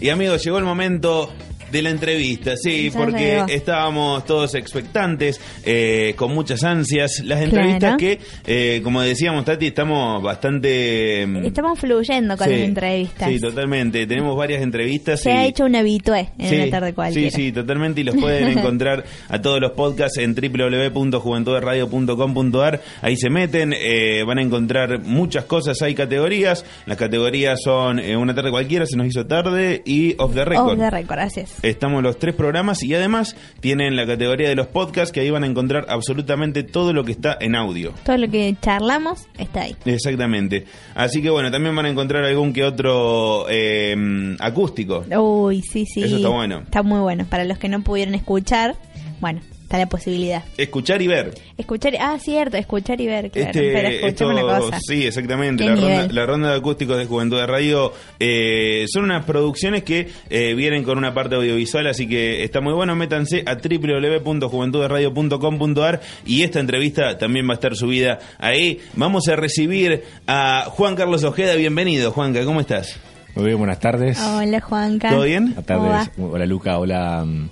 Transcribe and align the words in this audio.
Y 0.00 0.10
amigos, 0.10 0.44
llegó 0.44 0.58
el 0.58 0.64
momento 0.64 1.32
de 1.70 1.82
la 1.82 1.90
entrevista, 1.90 2.56
sí, 2.56 2.90
Ya 2.90 2.98
porque 2.98 3.42
estábamos 3.48 4.24
todos 4.24 4.54
expectantes, 4.54 5.38
eh, 5.64 6.14
con 6.16 6.32
muchas 6.34 6.64
ansias. 6.64 7.20
Las 7.24 7.40
entrevistas 7.42 7.78
Claro. 7.78 7.96
que, 7.98 8.18
eh, 8.46 8.80
como 8.82 9.00
decíamos, 9.02 9.44
Tati, 9.44 9.66
estamos 9.68 10.22
bastante... 10.22 11.24
mm, 11.26 11.44
Estamos 11.46 11.78
fluyendo 11.78 12.36
con 12.36 12.46
sí, 12.48 12.52
las 12.54 12.62
entrevistas. 12.62 13.28
Sí, 13.30 13.40
totalmente. 13.40 14.06
Tenemos 14.06 14.36
varias 14.36 14.62
entrevistas. 14.62 15.20
Se 15.20 15.30
y- 15.30 15.32
ha 15.32 15.46
hecho 15.46 15.64
un 15.64 15.76
habitué 15.76 16.30
en 16.38 16.48
Sí, 16.48 16.56
una 16.56 16.70
tarde 16.70 16.94
cualquiera. 16.94 17.30
Sí, 17.30 17.36
sí, 17.36 17.52
totalmente. 17.52 18.00
Y 18.00 18.04
los 18.04 18.16
pueden 18.16 18.48
encontrar 18.58 19.04
a 19.28 19.40
todos 19.40 19.60
los 19.60 19.72
podcasts 19.72 20.18
en 20.18 20.34
www.juventudradio.com.ar. 20.34 22.80
Ahí 23.02 23.16
se 23.16 23.30
meten, 23.30 23.74
eh, 23.76 24.22
van 24.26 24.38
a 24.38 24.42
encontrar 24.42 25.00
muchas 25.02 25.44
cosas. 25.44 25.80
Hay 25.82 25.94
categorías. 25.94 26.64
Las 26.86 26.96
categorías 26.96 27.60
son 27.62 27.98
eh, 27.98 28.16
Una 28.16 28.34
tarde 28.34 28.50
cualquiera, 28.50 28.86
Se 28.86 28.96
nos 28.96 29.06
hizo 29.06 29.26
tarde 29.26 29.82
y 29.84 30.14
Off 30.18 30.34
the 30.34 30.44
Record. 30.44 30.72
Off 30.72 30.78
the 30.78 30.90
record, 30.90 31.10
gracias. 31.16 31.56
Estamos 31.62 32.02
los 32.02 32.18
tres 32.18 32.34
programas 32.34 32.82
y 32.82 32.94
además 32.94 33.36
tienen 33.60 33.96
la 33.96 34.06
categoría 34.06 34.48
de 34.48 34.54
los 34.54 34.68
podcasts 34.68 35.12
que 35.12 35.20
ahí 35.20 35.30
van 35.30 35.44
a 35.44 35.46
encontrar 35.46 35.86
absolutamente 35.88 36.62
todo 36.62 36.92
lo 36.92 37.04
que 37.04 37.12
está 37.12 37.36
en 37.40 37.56
audio. 37.56 37.92
Todo 38.04 38.16
lo 38.16 38.28
que 38.28 38.54
charlamos 38.60 39.26
está 39.38 39.62
ahí. 39.62 39.76
Exactamente. 39.84 40.66
Así 40.94 41.22
que 41.22 41.30
bueno, 41.30 41.50
también 41.50 41.74
van 41.74 41.86
a 41.86 41.88
encontrar 41.90 42.24
algún 42.24 42.52
que 42.52 42.64
otro 42.64 43.46
eh, 43.48 44.36
acústico. 44.38 45.04
Uy, 45.16 45.62
sí, 45.62 45.84
sí. 45.86 46.02
Eso 46.02 46.16
está 46.16 46.28
bueno. 46.28 46.60
Está 46.60 46.82
muy 46.82 47.00
bueno. 47.00 47.26
Para 47.28 47.44
los 47.44 47.58
que 47.58 47.68
no 47.68 47.82
pudieron 47.82 48.14
escuchar, 48.14 48.76
bueno, 49.20 49.40
está 49.68 49.76
la 49.76 49.84
posibilidad. 49.86 50.42
Escuchar 50.56 51.02
y 51.02 51.08
ver. 51.08 51.34
Escuchar, 51.58 51.92
ah, 52.00 52.16
cierto, 52.18 52.56
escuchar 52.56 52.98
y 53.02 53.06
ver, 53.06 53.30
claro. 53.30 53.48
Este, 53.50 53.70
Pero 53.70 53.88
esto- 54.08 54.28
una 54.28 54.40
cosa. 54.40 54.78
Sí, 54.80 55.06
exactamente. 55.06 55.62
¿Qué 55.62 55.68
La 55.70 55.76
ronda, 55.76 56.08
la 56.10 56.24
ronda 56.26 56.50
de 56.52 56.56
acústicos 56.56 56.96
de 56.96 57.04
Juventud 57.04 57.36
de 57.38 57.46
Radio 57.46 57.92
eh, 58.18 58.86
son 58.88 59.04
unas 59.04 59.26
producciones 59.26 59.82
que 59.82 60.08
eh, 60.30 60.54
vienen 60.54 60.84
con 60.84 60.96
una 60.96 61.12
parte 61.12 61.34
audiovisual, 61.34 61.86
así 61.86 62.08
que 62.08 62.44
está 62.44 62.62
muy 62.62 62.72
bueno. 62.72 62.96
Métanse 62.96 63.42
a 63.44 63.56
www.juventudradio.com.ar 63.56 66.00
y 66.24 66.44
esta 66.44 66.60
entrevista 66.60 67.18
también 67.18 67.46
va 67.46 67.50
a 67.50 67.54
estar 67.56 67.76
subida 67.76 68.20
ahí. 68.38 68.78
Vamos 68.94 69.28
a 69.28 69.36
recibir 69.36 70.02
a 70.26 70.64
Juan 70.70 70.96
Carlos 70.96 71.24
Ojeda. 71.24 71.56
Bienvenido, 71.56 72.10
Juanca. 72.12 72.42
¿Cómo 72.46 72.60
estás? 72.60 72.98
Muy 73.34 73.44
bien, 73.44 73.58
buenas 73.58 73.80
tardes. 73.80 74.18
Hola, 74.18 74.62
Juanca. 74.62 75.10
¿Todo 75.10 75.24
bien? 75.24 75.52
Buenas 75.54 75.66
¿Cómo 75.66 75.90
tardes. 75.90 76.10
Hola 76.18 76.46
Luca, 76.46 76.78
hola 76.78 77.22
mm, 77.26 77.50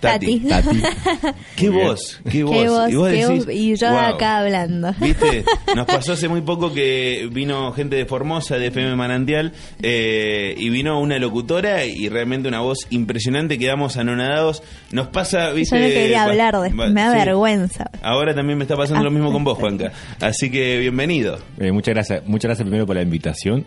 Tati. 0.00 0.40
Tati. 0.40 0.80
¿Qué 1.56 1.68
voz? 1.70 2.20
¿Qué 2.24 2.30
Qué 2.30 2.44
voz? 2.44 2.66
voz, 2.68 2.90
y 2.90 2.94
vos 2.96 3.08
qué 3.10 3.16
decís, 3.26 3.46
voz, 3.46 3.54
y 3.54 3.76
yo 3.76 3.88
"Wow". 3.90 3.98
acá 3.98 4.38
hablando. 4.38 4.92
¿Viste? 5.00 5.44
Nos 5.76 5.86
pasó 5.86 6.12
hace 6.12 6.28
muy 6.28 6.42
poco 6.42 6.72
que 6.72 7.28
vino 7.32 7.72
gente 7.72 7.96
de 7.96 8.06
Formosa, 8.06 8.56
de 8.56 8.68
FM 8.68 8.94
Manantial, 8.96 9.52
eh, 9.82 10.54
y 10.56 10.68
vino 10.70 11.00
una 11.00 11.18
locutora 11.18 11.84
y 11.84 12.08
realmente 12.08 12.48
una 12.48 12.60
voz 12.60 12.86
impresionante. 12.90 13.58
Quedamos 13.58 13.96
anonadados. 13.96 14.62
Nos 14.92 15.08
pasa, 15.08 15.50
¿viste? 15.52 15.76
Yo 15.78 15.82
no 15.86 15.92
quería 15.92 16.18
Va- 16.18 16.30
hablar 16.30 16.54
va- 16.56 16.62
después, 16.64 16.90
me 16.92 17.00
da 17.02 17.12
sí. 17.12 17.18
vergüenza. 17.18 17.90
Ahora 18.02 18.34
también 18.34 18.58
me 18.58 18.64
está 18.64 18.76
pasando 18.76 19.04
lo 19.04 19.10
mismo 19.10 19.32
con 19.32 19.44
vos, 19.44 19.58
Juanca. 19.58 19.92
Así 20.20 20.50
que 20.50 20.78
bienvenido. 20.78 21.38
Eh, 21.58 21.72
muchas 21.72 21.94
gracias, 21.94 22.26
muchas 22.26 22.48
gracias 22.50 22.64
primero 22.66 22.86
por 22.86 22.96
la 22.96 23.02
invitación. 23.02 23.66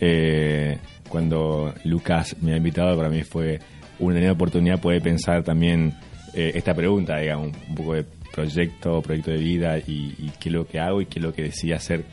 Eh, 0.00 0.78
cuando 1.08 1.72
Lucas 1.84 2.34
me 2.40 2.54
ha 2.54 2.56
invitado, 2.56 2.96
para 2.96 3.08
mí 3.08 3.22
fue 3.22 3.60
una 3.98 4.18
gran 4.18 4.30
oportunidad 4.30 4.80
poder 4.80 5.02
pensar 5.02 5.42
también 5.42 5.94
eh, 6.34 6.52
esta 6.54 6.74
pregunta, 6.74 7.18
digamos, 7.18 7.52
un 7.68 7.74
poco 7.74 7.94
de 7.94 8.04
proyecto, 8.32 9.00
proyecto 9.02 9.30
de 9.30 9.38
vida 9.38 9.78
y, 9.78 10.14
y 10.18 10.32
qué 10.40 10.48
es 10.48 10.54
lo 10.54 10.66
que 10.66 10.80
hago 10.80 11.00
y 11.00 11.06
qué 11.06 11.18
es 11.18 11.24
lo 11.24 11.32
que 11.32 11.42
decía 11.42 11.76
hacer 11.76 12.04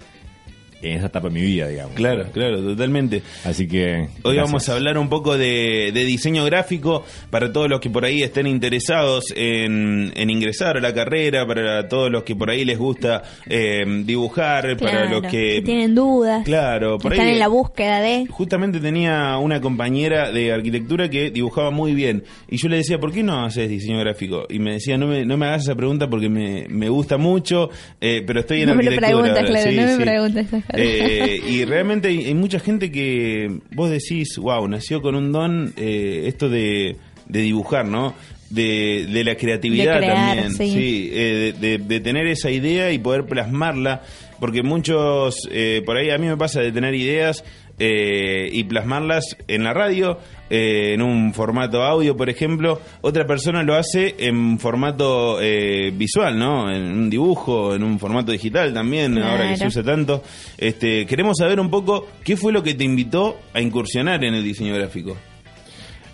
en 0.81 0.97
esa 0.97 1.07
etapa 1.07 1.27
de 1.29 1.33
mi 1.33 1.41
vida, 1.41 1.67
digamos. 1.67 1.95
Claro, 1.95 2.25
claro, 2.33 2.61
totalmente. 2.61 3.21
Así 3.45 3.67
que 3.67 4.07
Hoy 4.23 4.35
gracias. 4.35 4.43
vamos 4.45 4.69
a 4.69 4.73
hablar 4.73 4.97
un 4.97 5.09
poco 5.09 5.37
de, 5.37 5.91
de 5.93 6.05
diseño 6.05 6.43
gráfico 6.45 7.03
para 7.29 7.51
todos 7.51 7.69
los 7.69 7.79
que 7.79 7.89
por 7.89 8.05
ahí 8.05 8.21
estén 8.23 8.47
interesados 8.47 9.25
en, 9.35 10.11
en 10.15 10.29
ingresar 10.29 10.77
a 10.77 10.79
la 10.81 10.93
carrera, 10.93 11.45
para 11.45 11.87
todos 11.87 12.11
los 12.11 12.23
que 12.23 12.35
por 12.35 12.49
ahí 12.49 12.65
les 12.65 12.77
gusta 12.77 13.23
eh, 13.47 13.83
dibujar, 14.05 14.77
para 14.77 15.09
los 15.09 15.23
que... 15.23 15.61
tienen 15.63 15.95
dudas, 15.95 16.43
Claro, 16.45 16.97
que 16.97 17.03
por 17.03 17.13
están 17.13 17.27
ahí... 17.27 17.33
en 17.33 17.39
la 17.39 17.47
búsqueda 17.47 18.01
de... 18.01 18.25
Justamente 18.29 18.79
tenía 18.79 19.37
una 19.37 19.61
compañera 19.61 20.31
de 20.31 20.51
arquitectura 20.51 21.09
que 21.09 21.31
dibujaba 21.31 21.71
muy 21.71 21.93
bien. 21.93 22.23
Y 22.49 22.57
yo 22.57 22.69
le 22.69 22.77
decía, 22.77 22.99
¿por 22.99 23.11
qué 23.11 23.23
no 23.23 23.43
haces 23.45 23.69
diseño 23.69 23.99
gráfico? 23.99 24.45
Y 24.49 24.59
me 24.59 24.73
decía, 24.73 24.97
no 24.97 25.07
me, 25.07 25.25
no 25.25 25.37
me 25.37 25.45
hagas 25.47 25.63
esa 25.63 25.75
pregunta 25.75 26.09
porque 26.09 26.29
me, 26.29 26.65
me 26.69 26.89
gusta 26.89 27.17
mucho, 27.17 27.69
eh, 27.99 28.23
pero 28.25 28.41
estoy 28.41 28.61
en 28.61 28.69
No 28.69 28.75
me 28.75 28.83
lo 28.83 28.89
arquitectura. 28.91 29.21
preguntas, 29.23 29.49
claro, 29.49 29.69
Sí, 29.69 29.75
no 29.75 29.81
me 29.83 29.95
sí. 29.95 30.01
preguntas. 30.01 30.45
Eh, 30.73 31.39
y 31.47 31.65
realmente 31.65 32.07
hay, 32.09 32.25
hay 32.25 32.33
mucha 32.35 32.59
gente 32.59 32.91
que 32.91 33.59
vos 33.73 33.89
decís, 33.89 34.37
wow, 34.37 34.67
nació 34.67 35.01
con 35.01 35.15
un 35.15 35.31
don 35.31 35.73
eh, 35.77 36.23
esto 36.27 36.49
de, 36.49 36.95
de 37.27 37.41
dibujar, 37.41 37.85
¿no? 37.85 38.13
De, 38.49 39.07
de 39.09 39.23
la 39.23 39.35
creatividad 39.35 39.93
De 39.93 39.99
crear, 39.99 40.35
también, 40.43 40.51
sí. 40.57 41.09
eh, 41.13 41.53
de, 41.57 41.77
de- 41.77 41.83
de 41.85 41.99
tener 42.01 42.27
esa 42.27 42.51
idea 42.51 42.91
y 42.91 42.99
poder 42.99 43.25
plasmarla, 43.25 44.01
porque 44.41 44.61
muchos, 44.61 45.47
eh, 45.51 45.81
por 45.85 45.95
ahí 45.97 46.09
a 46.09 46.17
mí 46.17 46.27
me 46.27 46.35
pasa 46.35 46.59
de 46.59 46.71
tener 46.73 46.93
ideas 46.93 47.45
eh, 47.79 48.49
y 48.51 48.63
plasmarlas 48.63 49.37
en 49.47 49.63
la 49.63 49.73
radio, 49.73 50.19
eh, 50.49 50.93
en 50.93 51.01
un 51.01 51.33
formato 51.33 51.83
audio, 51.83 52.15
por 52.15 52.29
ejemplo, 52.29 52.81
otra 53.01 53.25
persona 53.25 53.63
lo 53.63 53.75
hace 53.75 54.15
en 54.19 54.59
formato 54.59 55.41
eh, 55.41 55.91
visual, 55.91 56.37
¿no? 56.37 56.71
En 56.71 56.83
un 56.83 57.09
dibujo, 57.09 57.75
en 57.75 57.83
un 57.83 57.99
formato 57.99 58.31
digital 58.31 58.73
también, 58.73 59.17
ahora 59.17 59.49
que 59.49 59.57
se 59.57 59.67
usa 59.67 59.83
tanto. 59.83 60.23
Este, 60.57 61.05
queremos 61.05 61.37
saber 61.37 61.59
un 61.59 61.69
poco 61.69 62.07
qué 62.23 62.37
fue 62.37 62.51
lo 62.51 62.63
que 62.63 62.73
te 62.73 62.83
invitó 62.83 63.37
a 63.53 63.61
incursionar 63.61 64.23
en 64.23 64.35
el 64.35 64.43
diseño 64.43 64.75
gráfico. 64.75 65.17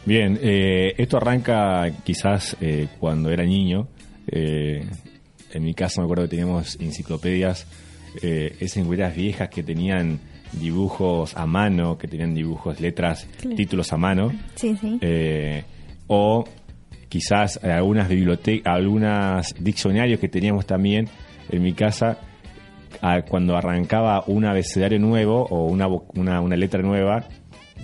Bien, 0.08 0.40
eh, 0.42 0.94
esto 0.98 1.18
arranca 1.18 1.92
quizás 2.06 2.56
eh, 2.62 2.88
cuando 2.98 3.30
era 3.30 3.44
niño. 3.44 3.90
Eh, 4.32 4.86
en 5.52 5.64
mi 5.64 5.74
casa 5.74 6.00
me 6.00 6.06
acuerdo 6.06 6.24
que 6.24 6.30
teníamos 6.30 6.78
enciclopedias, 6.80 7.68
eh, 8.22 8.54
esas 8.60 8.78
enciclopedias 8.78 9.16
viejas 9.16 9.50
que 9.50 9.64
tenían 9.64 10.22
dibujos 10.54 11.36
a 11.36 11.46
mano, 11.46 11.98
que 11.98 12.08
tenían 12.08 12.34
dibujos, 12.34 12.80
letras, 12.80 13.28
Claro. 13.40 13.56
títulos 13.56 13.92
a 13.94 13.98
mano. 13.98 14.32
Sí, 14.56 14.76
sí. 14.80 14.98
Eh, 15.02 15.64
o 16.08 16.46
quizás 17.10 17.62
algunas 17.64 18.08
bibliotecas, 18.10 18.74
algunos 18.74 19.54
diccionarios 19.60 20.20
que 20.20 20.28
teníamos 20.30 20.66
también 20.66 21.08
en 21.50 21.62
mi 21.64 21.74
casa. 21.74 22.20
a- 23.02 23.22
cuando 23.22 23.56
arrancaba 23.56 24.24
un 24.28 24.46
abecedario 24.46 24.98
nuevo 24.98 25.46
o 25.52 25.66
una, 25.68 25.88
una, 26.16 26.42
una 26.42 26.56
letra 26.56 26.82
nueva, 26.82 27.26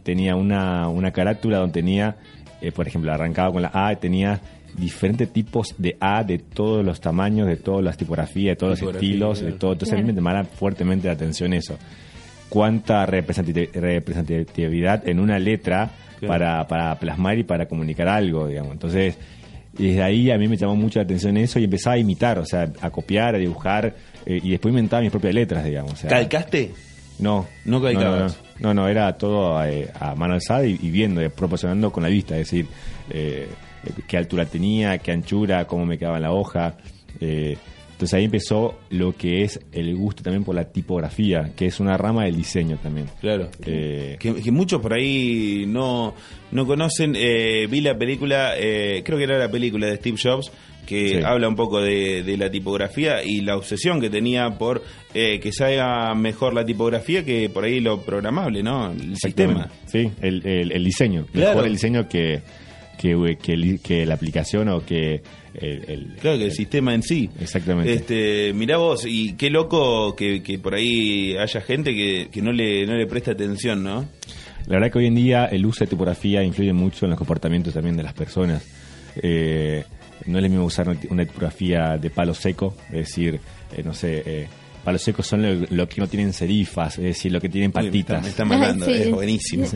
tenía 0.02 0.36
una, 0.36 0.88
una 0.88 1.12
carátula 1.12 1.60
donde 1.60 1.74
tenía, 1.74 2.16
eh, 2.62 2.72
por 2.72 2.88
ejemplo, 2.88 3.14
arrancaba 3.14 3.52
con 3.52 3.62
la 3.62 3.70
A, 3.74 3.96
tenía 3.98 4.40
diferentes 4.76 5.32
tipos 5.32 5.76
de 5.78 5.98
A 6.00 6.24
de 6.24 6.40
todos 6.40 6.84
los 6.84 7.00
tamaños, 7.00 7.46
de 7.48 7.58
todas 7.58 7.84
las 7.84 7.96
tipografías, 7.98 8.54
de 8.54 8.56
todos 8.56 8.82
los 8.82 8.96
estilos, 8.96 9.42
de 9.42 9.52
todo. 9.52 9.74
Entonces 9.74 9.94
a 9.94 10.02
mí 10.02 10.08
me 10.08 10.14
llamaba 10.14 10.46
fuertemente 10.46 11.08
la 11.08 11.14
atención 11.14 11.54
eso. 11.54 11.78
Cuánta 12.54 13.06
representati- 13.08 13.72
representatividad 13.74 15.08
en 15.08 15.20
una 15.20 15.40
letra 15.40 15.90
Claro. 16.20 16.28
para, 16.34 16.68
para 16.68 17.00
plasmar 17.00 17.38
y 17.40 17.44
para 17.44 17.66
comunicar 17.68 18.08
algo, 18.08 18.48
digamos. 18.48 18.72
Entonces, 18.74 19.18
desde 19.74 20.02
ahí 20.04 20.30
a 20.32 20.38
mí 20.38 20.48
me 20.48 20.56
llamó 20.56 20.76
mucho 20.76 21.00
la 21.00 21.04
atención 21.04 21.36
eso 21.36 21.60
y 21.60 21.64
empezaba 21.66 21.96
a 21.96 21.98
imitar, 21.98 22.38
o 22.40 22.46
sea, 22.46 22.72
a 22.80 22.90
copiar, 22.92 23.36
a 23.36 23.38
dibujar 23.40 23.94
eh, 24.26 24.40
y 24.42 24.52
después 24.52 24.72
inventaba 24.72 25.02
mis 25.02 25.12
propias 25.12 25.34
letras, 25.34 25.66
digamos. 25.66 25.94
o 25.94 25.96
sea, 25.98 26.10
¿Calcaste? 26.10 26.72
no. 27.20 27.46
No 27.66 27.82
calcabas. 27.82 28.38
No, 28.60 28.74
no, 28.74 28.84
no, 28.84 28.88
era 28.88 29.12
todo 29.18 29.62
eh, 29.66 29.90
a 30.00 30.16
mano 30.16 30.36
alzada 30.36 30.66
y, 30.66 30.80
y 30.82 30.92
viendo, 30.92 31.20
eh, 31.22 31.30
proporcionando 31.30 31.92
con 31.92 32.04
la 32.04 32.10
vista, 32.10 32.36
es 32.38 32.50
decir, 32.50 32.68
eh, 33.10 33.50
qué 34.08 34.16
altura 34.18 34.46
tenía, 34.46 35.00
qué 35.00 35.12
anchura, 35.12 35.66
cómo 35.66 35.86
me 35.86 35.98
quedaba 35.98 36.18
en 36.18 36.24
la 36.24 36.32
hoja. 36.32 36.76
eh, 37.20 37.58
entonces 37.94 38.14
ahí 38.16 38.26
empezó 38.26 38.78
lo 38.90 39.16
que 39.16 39.44
es 39.44 39.60
el 39.72 39.96
gusto 39.96 40.22
también 40.24 40.44
por 40.44 40.54
la 40.56 40.66
tipografía, 40.66 41.52
que 41.56 41.68
es 41.68 41.80
una 41.80 41.96
rama 41.98 42.26
del 42.26 42.36
diseño 42.36 42.78
también. 42.84 43.08
Claro. 43.22 43.50
Eh, 43.66 44.18
Que, 44.20 44.36
que 44.36 44.52
muchos 44.52 44.82
por 44.82 44.94
ahí 44.94 45.64
no, 45.68 46.14
no 46.52 46.66
conocen. 46.68 47.16
eh, 47.18 47.68
vi 47.70 47.82
la 47.82 47.98
película, 47.98 48.54
eh, 48.58 49.02
creo 49.06 49.18
que 49.18 49.24
era 49.24 49.38
la 49.38 49.50
película 49.50 49.88
de 49.88 49.96
Steve 49.98 50.18
Jobs, 50.22 50.52
que 50.86 51.08
Sí. 51.08 51.16
habla 51.24 51.48
un 51.48 51.56
poco 51.56 51.80
de, 51.82 52.24
de 52.24 52.36
la 52.36 52.52
tipografía 52.52 53.24
y 53.24 53.40
la 53.40 53.56
obsesión 53.56 54.02
que 54.02 54.10
tenía 54.10 54.50
por 54.58 54.84
eh, 55.14 55.40
que 55.40 55.54
salga 55.54 56.14
mejor 56.14 56.54
la 56.54 56.66
tipografía 56.66 57.24
que 57.24 57.50
por 57.50 57.64
ahí 57.64 57.80
lo 57.80 58.02
programable, 58.02 58.62
¿no? 58.64 58.92
El 58.92 59.16
sistema. 59.16 59.70
Sí, 59.86 60.12
el, 60.22 60.46
el- 60.46 60.72
el 60.74 60.84
diseño. 60.84 61.26
Claro. 61.32 61.50
Mejor 61.52 61.68
el 61.68 61.74
diseño 61.74 62.10
que, 62.10 62.42
que, 62.98 63.38
que 63.42 63.54
el- 63.54 63.80
que 63.82 64.06
la 64.06 64.14
aplicación 64.16 64.70
o 64.70 64.86
que 64.86 65.22
el... 65.56 65.84
el- 65.90 66.16
Claro 66.22 66.38
que 66.38 66.46
el 66.46 66.52
sistema 66.52 66.94
en 66.94 67.04
sí. 67.04 67.30
Exactamente. 67.40 67.94
Este, 67.94 68.54
mirá 68.54 68.78
vos, 68.78 69.06
y 69.08 69.34
qué 69.34 69.50
loco 69.50 70.16
que, 70.16 70.42
que 70.44 70.60
por 70.60 70.76
ahí 70.76 71.36
haya 71.38 71.62
gente 71.62 71.94
que, 71.94 72.30
que 72.32 72.42
no, 72.42 72.52
le, 72.52 72.86
no 72.86 72.96
le 72.96 73.06
presta 73.08 73.32
atención, 73.32 73.84
¿no? 73.84 74.06
La 74.68 74.76
verdad 74.78 74.92
que 74.92 75.00
hoy 75.00 75.08
en 75.08 75.16
día 75.16 75.46
el 75.46 75.66
uso 75.66 75.84
de 75.84 75.90
tipografía 75.90 76.42
influye 76.44 76.72
mucho 76.72 77.06
en 77.06 77.10
los 77.12 77.18
comportamientos 77.18 77.74
también 77.74 77.98
de 77.98 78.04
las 78.04 78.14
personas. 78.14 78.66
Eh, 79.22 79.84
no 80.26 80.38
es 80.38 80.44
lo 80.44 80.50
mismo 80.50 80.66
usar 80.66 80.88
una 81.10 81.26
tipografía 81.26 81.98
de 81.98 82.10
palo 82.10 82.34
seco, 82.34 82.76
es 82.88 82.94
decir, 83.10 83.40
eh, 83.76 83.84
no 83.84 83.94
sé, 83.94 84.24
eh, 84.26 84.48
palos 84.84 85.02
secos 85.02 85.26
son 85.28 85.42
lo, 85.42 85.66
lo 85.70 85.88
que 85.88 86.02
no 86.02 86.08
tienen 86.08 86.34
serifas, 86.34 86.98
es 86.98 87.04
decir, 87.06 87.32
lo 87.32 87.40
que 87.40 87.50
tienen 87.50 87.72
Uy, 87.74 87.82
me 87.84 87.88
patitas. 87.90 88.28
está- 88.28 88.44
Me 88.46 88.54
está 88.54 88.60
matando, 88.66 88.86
Ay, 88.88 88.96
sí. 88.96 89.02
es 89.04 89.12
buenísimo. 89.12 89.68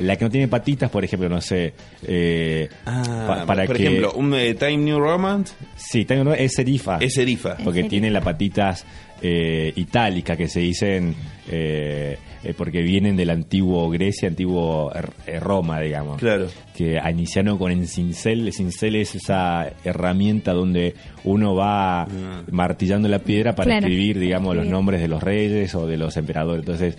La 0.00 0.16
que 0.16 0.24
no 0.24 0.30
tiene 0.30 0.48
patitas, 0.48 0.90
por 0.90 1.04
ejemplo, 1.04 1.28
no 1.28 1.40
sé, 1.40 1.74
eh, 2.06 2.68
Ah, 2.86 3.24
pa- 3.26 3.46
para 3.46 3.66
por 3.66 3.76
que... 3.76 3.82
ejemplo, 3.86 4.12
un 4.12 4.34
eh, 4.34 4.54
Time 4.54 4.76
New 4.78 4.98
Romance 5.00 5.54
Sí, 5.76 6.04
tengo 6.04 6.22
uno, 6.22 6.34
es 6.34 6.52
serifa. 6.54 6.98
es 7.00 7.14
serifa. 7.14 7.56
porque 7.56 7.80
serifa. 7.80 7.88
tiene 7.90 8.10
las 8.10 8.22
patitas 8.24 8.84
eh, 9.22 9.72
itálicas 9.76 10.36
que 10.36 10.48
se 10.48 10.60
dicen 10.60 11.14
eh, 11.48 12.18
eh, 12.44 12.54
porque 12.56 12.82
vienen 12.82 13.16
del 13.16 13.30
antiguo 13.30 13.88
Grecia, 13.88 14.28
antiguo 14.28 14.92
eh, 15.26 15.38
Roma, 15.38 15.80
digamos. 15.80 16.18
Claro. 16.18 16.48
Que 16.76 17.00
iniciaron 17.10 17.56
con 17.56 17.70
el 17.70 17.86
cincel. 17.86 18.46
El 18.48 18.52
cincel 18.52 18.96
es 18.96 19.14
esa 19.14 19.72
herramienta 19.84 20.52
donde 20.52 20.94
uno 21.24 21.54
va 21.54 22.02
Ah. 22.02 22.42
martillando 22.50 23.08
la 23.08 23.20
piedra 23.20 23.54
para 23.54 23.66
Claro. 23.66 23.86
escribir, 23.86 24.18
digamos, 24.18 24.56
los 24.56 24.66
nombres 24.66 25.00
de 25.00 25.06
los 25.08 25.22
reyes 25.22 25.72
o 25.76 25.86
de 25.86 25.96
los 25.96 26.16
emperadores. 26.16 26.60
Entonces, 26.60 26.98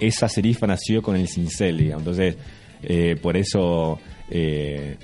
esa 0.00 0.28
serifa 0.28 0.66
nació 0.68 1.02
con 1.02 1.16
el 1.16 1.26
cincel, 1.28 1.78
digamos. 1.78 2.02
Entonces, 2.06 2.36
eh, 2.84 3.16
por 3.20 3.36
eso 3.36 3.98
eh, 4.30 4.96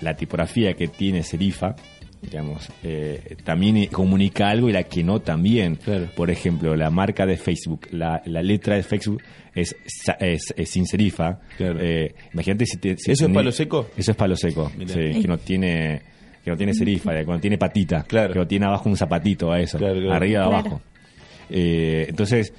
la 0.00 0.14
tipografía 0.16 0.74
que 0.74 0.88
tiene 0.88 1.22
serifa, 1.22 1.74
digamos, 2.22 2.68
eh, 2.82 3.36
también 3.44 3.86
comunica 3.86 4.48
algo 4.48 4.68
y 4.68 4.72
la 4.72 4.82
que 4.84 5.02
no 5.04 5.20
también. 5.20 5.76
Claro. 5.76 6.06
Por 6.16 6.30
ejemplo, 6.30 6.74
la 6.76 6.90
marca 6.90 7.26
de 7.26 7.36
Facebook, 7.36 7.88
la, 7.92 8.22
la 8.26 8.42
letra 8.42 8.74
de 8.76 8.82
Facebook 8.82 9.22
es, 9.54 9.74
es, 10.20 10.54
es 10.56 10.68
sin 10.70 10.86
serifa. 10.86 11.38
Claro. 11.56 11.78
Eh, 11.80 12.14
imagínate 12.32 12.66
si 12.66 12.76
te... 12.78 12.96
si 12.96 13.12
¿Eso 13.12 13.24
es 13.24 13.30
tenés- 13.30 13.34
palo 13.34 13.52
seco? 13.52 13.90
Eso 13.96 14.10
es 14.12 14.16
palo 14.16 14.36
seco, 14.36 14.70
sí, 14.86 15.20
que 15.22 15.28
no 15.28 15.38
tiene 15.38 16.02
que 16.44 16.50
no 16.52 16.56
tiene 16.56 16.72
serifa, 16.72 17.12
que 17.14 17.24
no 17.24 17.38
tiene 17.40 17.58
patita, 17.58 18.04
Claro. 18.04 18.32
que 18.32 18.38
no 18.38 18.46
tiene 18.46 18.64
abajo 18.66 18.88
un 18.88 18.96
zapatito 18.96 19.52
a 19.52 19.60
eso, 19.60 19.76
Claro, 19.76 19.94
claro. 19.96 20.12
arriba 20.14 20.42
Claro. 20.46 20.56
abajo. 20.56 20.80
Eh, 21.50 22.06
entonces, 22.08 22.52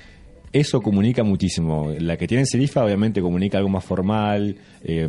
eso 0.54 0.82
comunica 0.82 1.24
muchísimo. 1.24 1.92
La 2.00 2.18
que 2.18 2.28
tiene 2.28 2.46
serifa 2.46 2.84
obviamente 2.84 3.22
comunica 3.22 3.58
algo 3.58 3.70
más 3.70 3.84
formal, 3.84 4.56
eh, 4.84 5.08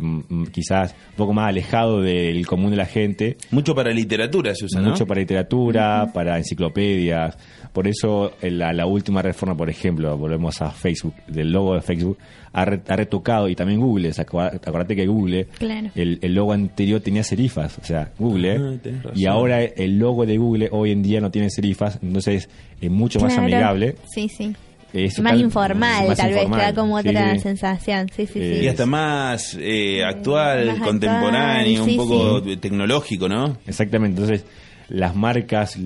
quizás 0.51 0.95
un 1.11 1.15
poco 1.15 1.33
más 1.33 1.49
alejado 1.49 2.01
del 2.01 2.45
común 2.45 2.71
de 2.71 2.77
la 2.77 2.85
gente, 2.85 3.37
Mucho 3.51 3.73
para 3.73 3.91
literatura 3.91 4.53
se 4.55 4.65
usa, 4.65 4.81
¿no? 4.81 4.89
mucho 4.89 5.05
para 5.07 5.19
literatura, 5.21 6.11
para 6.13 6.37
enciclopedias. 6.37 7.37
Por 7.73 7.87
eso 7.87 8.33
en 8.41 8.57
la, 8.59 8.73
la 8.73 8.85
última 8.85 9.21
reforma, 9.21 9.55
por 9.55 9.69
ejemplo, 9.69 10.17
volvemos 10.17 10.61
a 10.61 10.71
Facebook, 10.71 11.13
del 11.27 11.51
logo 11.51 11.73
de 11.75 11.81
Facebook, 11.81 12.17
ha, 12.53 12.65
re- 12.65 12.81
ha 12.85 12.95
retocado, 12.97 13.47
y 13.47 13.55
también 13.55 13.79
Google, 13.79 14.11
¿se 14.13 14.25
acuer- 14.25 14.55
acuérdate 14.55 14.95
que 14.95 15.07
Google, 15.07 15.45
Claro. 15.57 15.89
el, 15.95 16.19
el 16.21 16.33
logo 16.35 16.51
anterior 16.51 16.99
tenía 16.99 17.23
serifas, 17.23 17.77
o 17.79 17.83
sea, 17.85 18.11
Google, 18.19 18.57
Ah, 19.05 19.11
y 19.15 19.25
ahora 19.25 19.63
el 19.63 19.97
logo 19.97 20.25
de 20.25 20.37
Google 20.37 20.67
hoy 20.71 20.91
en 20.91 21.01
día 21.01 21.21
no 21.21 21.31
tiene 21.31 21.49
serifas, 21.49 21.97
entonces 22.03 22.49
es 22.81 22.91
mucho 22.91 23.19
más 23.21 23.37
amigable. 23.37 23.95
Sí, 24.13 24.27
sí. 24.27 24.53
Es 24.93 25.19
más 25.19 25.39
informal, 25.39 26.07
más 26.07 26.17
tal 26.17 26.29
vez, 26.29 26.43
informal. 26.43 26.59
te 26.59 26.65
da 26.65 26.73
como 26.81 27.01
Sí, 27.01 27.07
otra 27.09 27.33
sí. 27.33 27.39
sensación. 27.39 28.09
Sí, 28.15 28.25
sí, 28.27 28.39
Eh, 28.41 28.55
sí. 28.59 28.65
Y 28.65 28.67
hasta 28.67 28.85
más 28.85 29.57
eh, 29.59 30.03
actual, 30.03 30.65
Más 30.67 30.79
contemporáneo, 30.79 31.81
actual, 31.83 31.85
sí, 31.85 31.97
un 31.99 32.07
poco 32.07 32.41
tecnológico, 32.59 33.29
¿no? 33.29 33.57
Exactamente, 33.65 34.21
entonces 34.21 34.45
las 34.89 35.15
marcas 35.15 35.77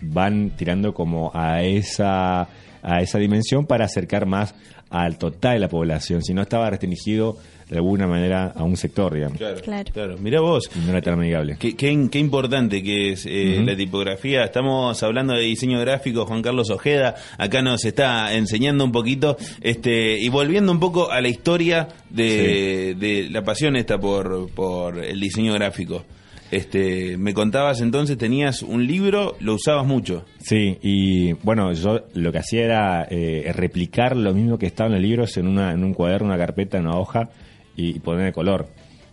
van 0.00 0.50
tirando 0.56 0.92
como 0.92 1.30
a 1.34 1.62
esa 1.62 2.48
a 2.82 3.00
esa 3.00 3.18
dimensión 3.18 3.66
para 3.66 3.84
acercar 3.84 4.26
más 4.26 4.54
al 4.90 5.18
total 5.18 5.54
de 5.54 5.58
la 5.60 5.68
población, 5.68 6.22
si 6.22 6.32
no 6.32 6.42
estaba 6.42 6.70
restringido 6.70 7.36
de 7.68 7.76
alguna 7.76 8.06
manera 8.06 8.52
a 8.56 8.64
un 8.64 8.76
sector, 8.76 9.14
digamos, 9.14 9.36
Claro, 9.38 9.60
Claro. 9.60 9.90
claro. 9.92 10.16
Mira 10.18 10.40
vos. 10.40 10.70
y 10.74 10.78
no 10.80 10.90
era 10.90 11.02
tan 11.02 11.14
amigable. 11.14 11.56
Qué, 11.58 11.76
qué- 11.76 12.08
qué 12.10 12.18
importante 12.18 12.82
que 12.82 13.10
es 13.12 13.26
eh, 13.26 13.62
la 13.64 13.76
tipografía. 13.76 14.44
Estamos 14.44 15.02
hablando 15.02 15.34
de 15.34 15.42
diseño 15.42 15.78
gráfico, 15.80 16.24
Juan 16.26 16.42
Carlos 16.42 16.70
Ojeda, 16.70 17.16
acá 17.36 17.60
nos 17.62 17.84
está 17.84 18.34
enseñando 18.34 18.84
un 18.84 18.92
poquito, 18.92 19.36
este, 19.60 20.18
y 20.18 20.28
volviendo 20.30 20.72
un 20.72 20.80
poco 20.80 21.10
a 21.10 21.20
la 21.20 21.28
historia 21.28 21.88
de, 22.10 22.94
de 22.98 23.28
la 23.30 23.42
pasión 23.42 23.76
esta 23.76 23.98
por, 23.98 24.48
por 24.50 25.04
el 25.04 25.20
diseño 25.20 25.52
gráfico. 25.54 26.04
Este, 26.50 27.18
me 27.18 27.34
contabas 27.34 27.82
entonces, 27.82 28.16
tenías 28.16 28.62
un 28.62 28.86
libro, 28.86 29.36
lo 29.40 29.54
usabas 29.56 29.86
mucho. 29.86 30.24
Sí, 30.40 30.78
y 30.82 31.34
bueno, 31.42 31.72
yo 31.74 32.00
lo 32.14 32.32
que 32.32 32.38
hacía 32.38 32.64
era 32.64 33.06
eh, 33.10 33.52
replicar 33.54 34.16
lo 34.16 34.32
mismo 34.32 34.58
que 34.58 34.64
estaba 34.64 34.86
en 34.88 34.94
los 34.94 35.02
libros 35.02 35.36
en, 35.36 35.46
una, 35.46 35.72
en 35.72 35.84
un 35.84 35.92
cuaderno, 35.92 36.28
una 36.28 36.38
carpeta, 36.38 36.78
en 36.78 36.86
una 36.86 36.96
hoja 36.98 37.28
y, 37.78 37.96
y 37.96 37.98
poner 38.00 38.26
el 38.26 38.32
color. 38.34 38.68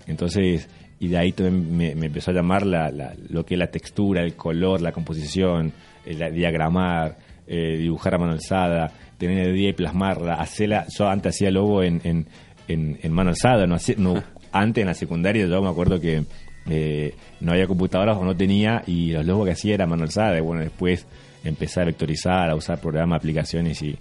Entonces, 0.07 0.67
y 0.99 1.07
de 1.07 1.17
ahí 1.17 1.31
también 1.31 1.75
me, 1.77 1.95
me 1.95 2.07
empezó 2.07 2.31
a 2.31 2.33
llamar 2.33 2.65
la, 2.65 2.89
la- 2.91 3.13
lo 3.29 3.45
que 3.45 3.53
es 3.55 3.59
la 3.59 3.67
textura, 3.67 4.21
el 4.23 4.35
color, 4.35 4.81
la 4.81 4.91
composición, 4.91 5.71
el, 6.05 6.33
diagramar, 6.33 7.17
eh, 7.47 7.77
dibujar 7.77 8.15
a 8.15 8.17
mano 8.17 8.31
alzada, 8.33 8.91
tener 9.17 9.55
idea 9.55 9.69
y 9.69 9.73
plasmarla, 9.73 10.35
hacerla. 10.35 10.85
Yo 10.97 11.07
antes 11.07 11.35
hacía 11.35 11.51
logo 11.51 11.83
en, 11.83 12.01
en, 12.03 12.25
en, 12.67 12.99
en 13.01 13.11
mano 13.11 13.29
alzada, 13.31 13.65
no, 13.65 13.75
hacía- 13.75 13.95
no 13.97 14.21
antes 14.51 14.81
en 14.81 14.87
la 14.87 14.93
secundaria 14.93 15.45
yo 15.47 15.61
me 15.61 15.69
acuerdo 15.69 15.99
que 15.99 16.23
eh, 16.69 17.13
no 17.41 17.51
había 17.51 17.67
computadoras 17.67 18.17
o 18.17 18.23
no 18.23 18.35
tenía 18.37 18.81
y 18.87 19.11
los 19.11 19.25
logos 19.25 19.45
que 19.47 19.51
hacía 19.51 19.73
era 19.75 19.85
mano 19.85 20.03
alzada 20.03 20.37
y 20.37 20.41
bueno 20.41 20.61
después 20.61 21.05
empecé 21.43 21.81
a 21.81 21.85
vectorizar 21.85 22.49
a 22.49 22.55
usar 22.55 22.79
programas 22.79 23.17
aplicaciones 23.19 23.81
y 23.83 23.97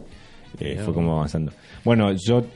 eh, 0.61 0.79
fue 0.85 0.95
como 0.95 1.17
avanzando 1.17 1.53
bueno 1.85 2.13
yo 2.13 2.47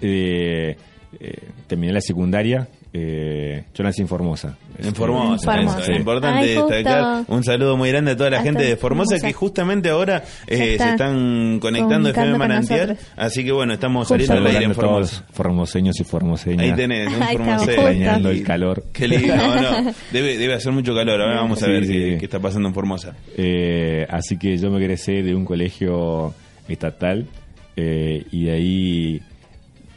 eh, 1.13 1.17
eh, 1.21 1.49
terminé 1.67 1.93
la 1.93 2.01
secundaria 2.01 2.69
eh, 2.93 3.65
yo 3.75 3.85
nací 3.85 4.01
en 4.01 4.09
Formosa 4.09 4.57
En 4.79 4.95
Formosa, 4.95 5.53
Formosa. 5.53 5.81
eso, 5.83 5.93
es 5.93 5.99
importante 5.99 6.39
Ay, 6.41 6.55
destacar. 6.55 7.25
Un 7.29 7.45
saludo 7.45 7.77
muy 7.77 7.91
grande 7.91 8.13
a 8.13 8.17
toda 8.17 8.31
la 8.31 8.43
gente 8.43 8.63
de 8.65 8.77
Formosa 8.77 9.19
que 9.21 9.33
justamente 9.35 9.91
ahora 9.91 10.25
eh, 10.47 10.73
está 10.73 10.85
se 10.85 10.91
están 10.93 11.59
conectando 11.61 12.09
a 12.09 12.13
FM 12.13 12.39
Manantial. 12.39 12.97
Así 13.17 13.45
que 13.45 13.53
bueno, 13.53 13.75
estamos 13.75 14.09
Justo. 14.09 14.15
saliendo 14.25 14.49
al 14.49 14.55
aire 14.55 14.65
en 14.67 14.75
Formosa. 14.75 15.25
formoseños 15.33 16.01
y 16.01 16.05
formoseñas 16.05 16.61
Ahí 16.65 16.73
tenés, 16.75 17.09
un 17.15 17.23
extrañando 17.23 18.31
el 18.31 18.43
calor 18.43 18.85
Qué 18.93 19.07
lindo, 19.07 19.37
¿no? 19.37 19.93
Debe, 20.11 20.39
debe 20.39 20.55
hacer 20.55 20.73
mucho 20.73 20.95
calor. 20.95 21.21
Ahora 21.21 21.41
vamos 21.43 21.63
a 21.63 21.67
Sí, 21.67 21.73
ver 21.73 21.85
sí. 21.87 21.93
qué, 21.93 22.17
qué 22.21 22.25
está 22.25 22.41
pasando 22.41 22.69
en 22.69 22.75
Formosa. 22.75 23.15
Eh, 23.37 24.07
así 24.09 24.39
que 24.39 24.57
yo 24.57 24.71
me 24.71 24.79
egresé 24.79 25.23
de 25.23 25.35
un 25.35 25.45
colegio 25.45 26.33
estatal 26.69 27.27
eh, 27.77 28.25
y 28.33 28.45
de 28.47 28.53
ahí, 28.53 29.23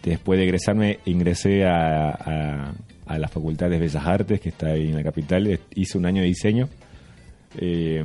después 0.04 0.38
de 0.38 0.46
egresarme, 0.46 1.00
ingresé 1.06 1.66
a, 1.66 2.10
a- 2.10 2.74
a 3.06 3.18
la 3.20 3.28
Facultad 3.28 3.70
de 3.70 3.78
Bellas 3.80 4.06
Artes, 4.06 4.40
que 4.40 4.50
está 4.50 4.68
ahí 4.68 4.88
en 4.88 4.96
la 4.96 5.04
capital. 5.04 5.60
Hice 5.76 5.98
un 5.98 6.06
año 6.06 6.22
de 6.22 6.28
diseño. 6.30 6.70
Eh, 7.58 8.02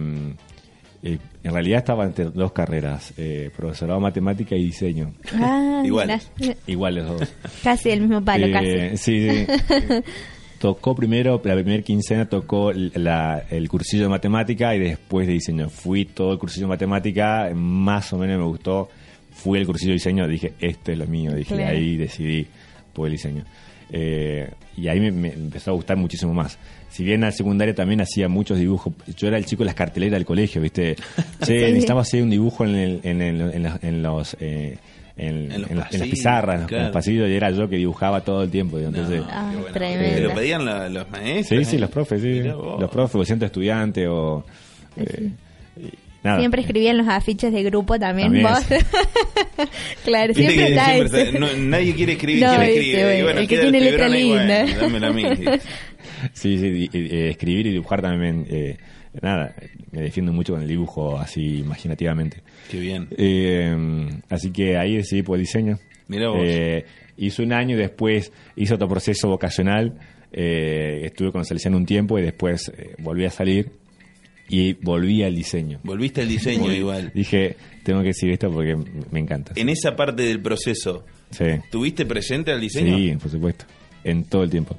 eh, 1.02 1.18
en 1.44 1.52
realidad 1.52 1.78
estaba 1.78 2.04
entre 2.04 2.24
dos 2.24 2.50
carreras, 2.52 3.14
eh, 3.16 3.50
profesorado 3.56 4.00
de 4.00 4.02
matemática 4.02 4.56
y 4.56 4.64
diseño. 4.64 5.12
Ah, 5.34 5.82
Igual. 5.84 6.20
Iguales 6.66 7.04
los 7.04 7.20
dos. 7.20 7.34
Casi 7.62 7.90
el 7.90 8.00
mismo 8.00 8.24
palo, 8.24 8.46
Eh, 8.46 8.52
casi. 8.90 8.96
Sí, 8.96 9.30
sí. 9.30 9.46
tocó 10.58 10.96
primero, 10.96 11.40
la 11.44 11.54
primera 11.54 11.82
quincena 11.82 12.28
tocó 12.28 12.72
la- 12.72 13.44
el 13.50 13.68
cursillo 13.68 14.04
de 14.04 14.08
matemática 14.08 14.74
y 14.74 14.80
después 14.80 15.26
de 15.28 15.34
diseño. 15.34 15.68
Fui 15.68 16.06
todo 16.06 16.32
el 16.32 16.38
cursillo 16.38 16.66
de 16.66 16.70
matemática, 16.70 17.50
más 17.54 18.12
o 18.12 18.18
menos 18.18 18.38
me 18.38 18.44
gustó. 18.46 18.88
Fui 19.36 19.58
al 19.58 19.66
cursillo 19.66 19.90
de 19.90 19.94
diseño, 19.94 20.26
dije, 20.26 20.54
esto 20.60 20.92
es 20.92 20.98
lo 20.98 21.06
mío. 21.06 21.32
Dije, 21.34 21.54
Claro. 21.54 21.70
ahí 21.76 21.96
decidí 21.96 22.46
por 22.92 23.06
el 23.06 23.12
diseño. 23.12 23.44
Eh, 23.92 24.50
y 24.76 24.88
ahí 24.88 24.98
me, 24.98 25.12
me 25.12 25.28
empezó 25.32 25.70
a 25.70 25.74
gustar 25.74 25.96
muchísimo 25.96 26.34
más. 26.34 26.58
Si 26.90 27.04
bien 27.04 27.22
al 27.22 27.32
secundario 27.32 27.74
también 27.74 28.00
hacía 28.00 28.28
muchos 28.28 28.58
dibujos, 28.58 28.92
yo 29.16 29.28
era 29.28 29.36
el 29.38 29.44
chico 29.44 29.62
de 29.62 29.66
las 29.66 29.74
carteleras 29.74 30.18
del 30.18 30.24
colegio, 30.26 30.60
¿viste? 30.62 30.96
Che, 30.96 31.02
Sí. 31.46 31.52
necesitamos 31.52 32.08
hacer 32.08 32.22
un 32.22 32.30
dibujo 32.30 32.64
en, 32.64 32.74
el- 32.74 33.00
en, 33.04 33.20
el- 33.22 33.40
en 33.52 33.62
los... 33.62 33.82
En 33.84 34.02
los 34.02 34.36
eh, 34.40 34.78
en, 35.18 35.28
En 35.28 35.48
los 35.48 35.54
en 35.54 35.60
las- 35.60 35.70
en 35.70 35.76
las 35.78 35.86
pasillos, 35.88 36.08
pizarras, 36.10 36.70
en 36.72 36.82
los 36.82 36.90
pasillos, 36.92 37.28
y 37.30 37.32
era 37.32 37.50
yo 37.50 37.68
que 37.70 37.76
dibujaba 37.76 38.20
todo 38.22 38.42
el 38.42 38.50
tiempo. 38.50 38.76
digo, 38.76 38.90
entonces, 38.90 39.20
No, 39.20 39.26
Ah, 39.30 39.48
qué 39.50 39.56
bueno. 39.58 39.72
tremendo. 39.72 40.14
¿Te 40.16 40.20
lo 40.24 40.34
pedían 40.34 40.64
la- 40.66 40.88
los 40.90 41.10
maestros? 41.10 41.58
Sí, 41.60 41.64
sí, 41.64 41.78
los 41.78 41.88
profes, 41.90 42.20
sí. 42.20 42.40
Los 42.42 42.90
profes, 42.90 43.14
o 43.16 43.24
siendo 43.24 43.46
estudiante 43.46 44.06
o... 44.08 44.44
eh, 44.96 45.30
nada. 46.26 46.38
Siempre 46.40 46.60
escribían 46.60 46.98
los 46.98 47.08
afiches 47.08 47.52
de 47.52 47.62
grupo 47.62 47.98
también, 47.98 48.28
También. 48.32 48.46
vos. 48.46 48.64
claro, 50.04 50.34
siempre 50.34 50.68
está 50.68 50.84
siempre 50.92 51.20
ese. 51.20 51.28
está- 51.28 51.38
no, 51.38 51.46
nadie 51.56 51.94
quiere 51.94 52.12
escribir, 52.12 52.42
No, 52.44 52.50
quiere 52.56 52.66
viste, 52.66 52.80
escribir. 52.80 53.04
bueno, 53.04 53.18
Y 53.18 53.22
bueno, 53.22 53.40
el 53.40 53.48
que 53.48 53.58
tiene 53.58 53.80
letra 53.80 54.08
bueno, 54.08 54.18
linda. 54.18 55.08
a 55.08 55.12
mí. 55.12 55.24
Sí, 56.32 56.58
sí, 56.58 56.88
y- 56.92 56.98
y- 56.98 57.06
eh, 57.14 57.30
escribir 57.30 57.66
y 57.66 57.70
dibujar 57.72 58.00
también, 58.00 58.46
eh, 58.48 58.76
nada, 59.20 59.54
me 59.92 60.00
defiendo 60.00 60.32
mucho 60.32 60.54
con 60.54 60.62
el 60.62 60.68
dibujo 60.68 61.18
así 61.18 61.58
imaginativamente. 61.58 62.42
Qué 62.70 62.78
bien. 62.80 63.08
Eh, 63.18 64.08
así 64.30 64.50
que 64.50 64.78
ahí 64.78 64.96
decidí 64.96 65.22
por 65.22 65.38
diseño. 65.38 65.78
Mirá 66.08 66.30
vos. 66.30 66.40
Eh, 66.42 66.84
hice 67.18 67.42
un 67.42 67.52
año 67.52 67.76
y 67.76 67.78
después 67.78 68.32
hice 68.56 68.74
otro 68.74 68.88
proceso 68.88 69.28
vocacional. 69.28 69.98
eh, 70.32 71.02
estuve 71.04 71.32
con 71.32 71.44
Salesiano 71.44 71.76
un 71.76 71.86
tiempo 71.86 72.18
y 72.18 72.22
después 72.22 72.70
eh, 72.76 72.94
volví 72.98 73.24
a 73.24 73.30
salir 73.30 73.70
y 74.48 74.74
volví 74.74 75.22
al 75.22 75.34
diseño. 75.34 75.80
Volviste 75.82 76.22
al 76.22 76.28
diseño 76.28 76.72
igual. 76.72 77.10
Dije, 77.14 77.56
tengo 77.82 78.00
que 78.00 78.08
decir 78.08 78.30
esto 78.30 78.50
porque 78.50 78.76
me 79.10 79.20
encanta. 79.20 79.52
En 79.56 79.68
esa 79.68 79.94
parte 79.96 80.22
del 80.22 80.40
proceso, 80.40 81.04
Sí. 81.30 81.44
¿tuviste 81.70 82.06
presente 82.06 82.52
al 82.52 82.60
diseño? 82.60 82.96
Sí, 82.96 83.16
por 83.20 83.30
supuesto. 83.30 83.64
En 84.04 84.24
todo 84.24 84.44
el 84.44 84.50
tiempo. 84.50 84.76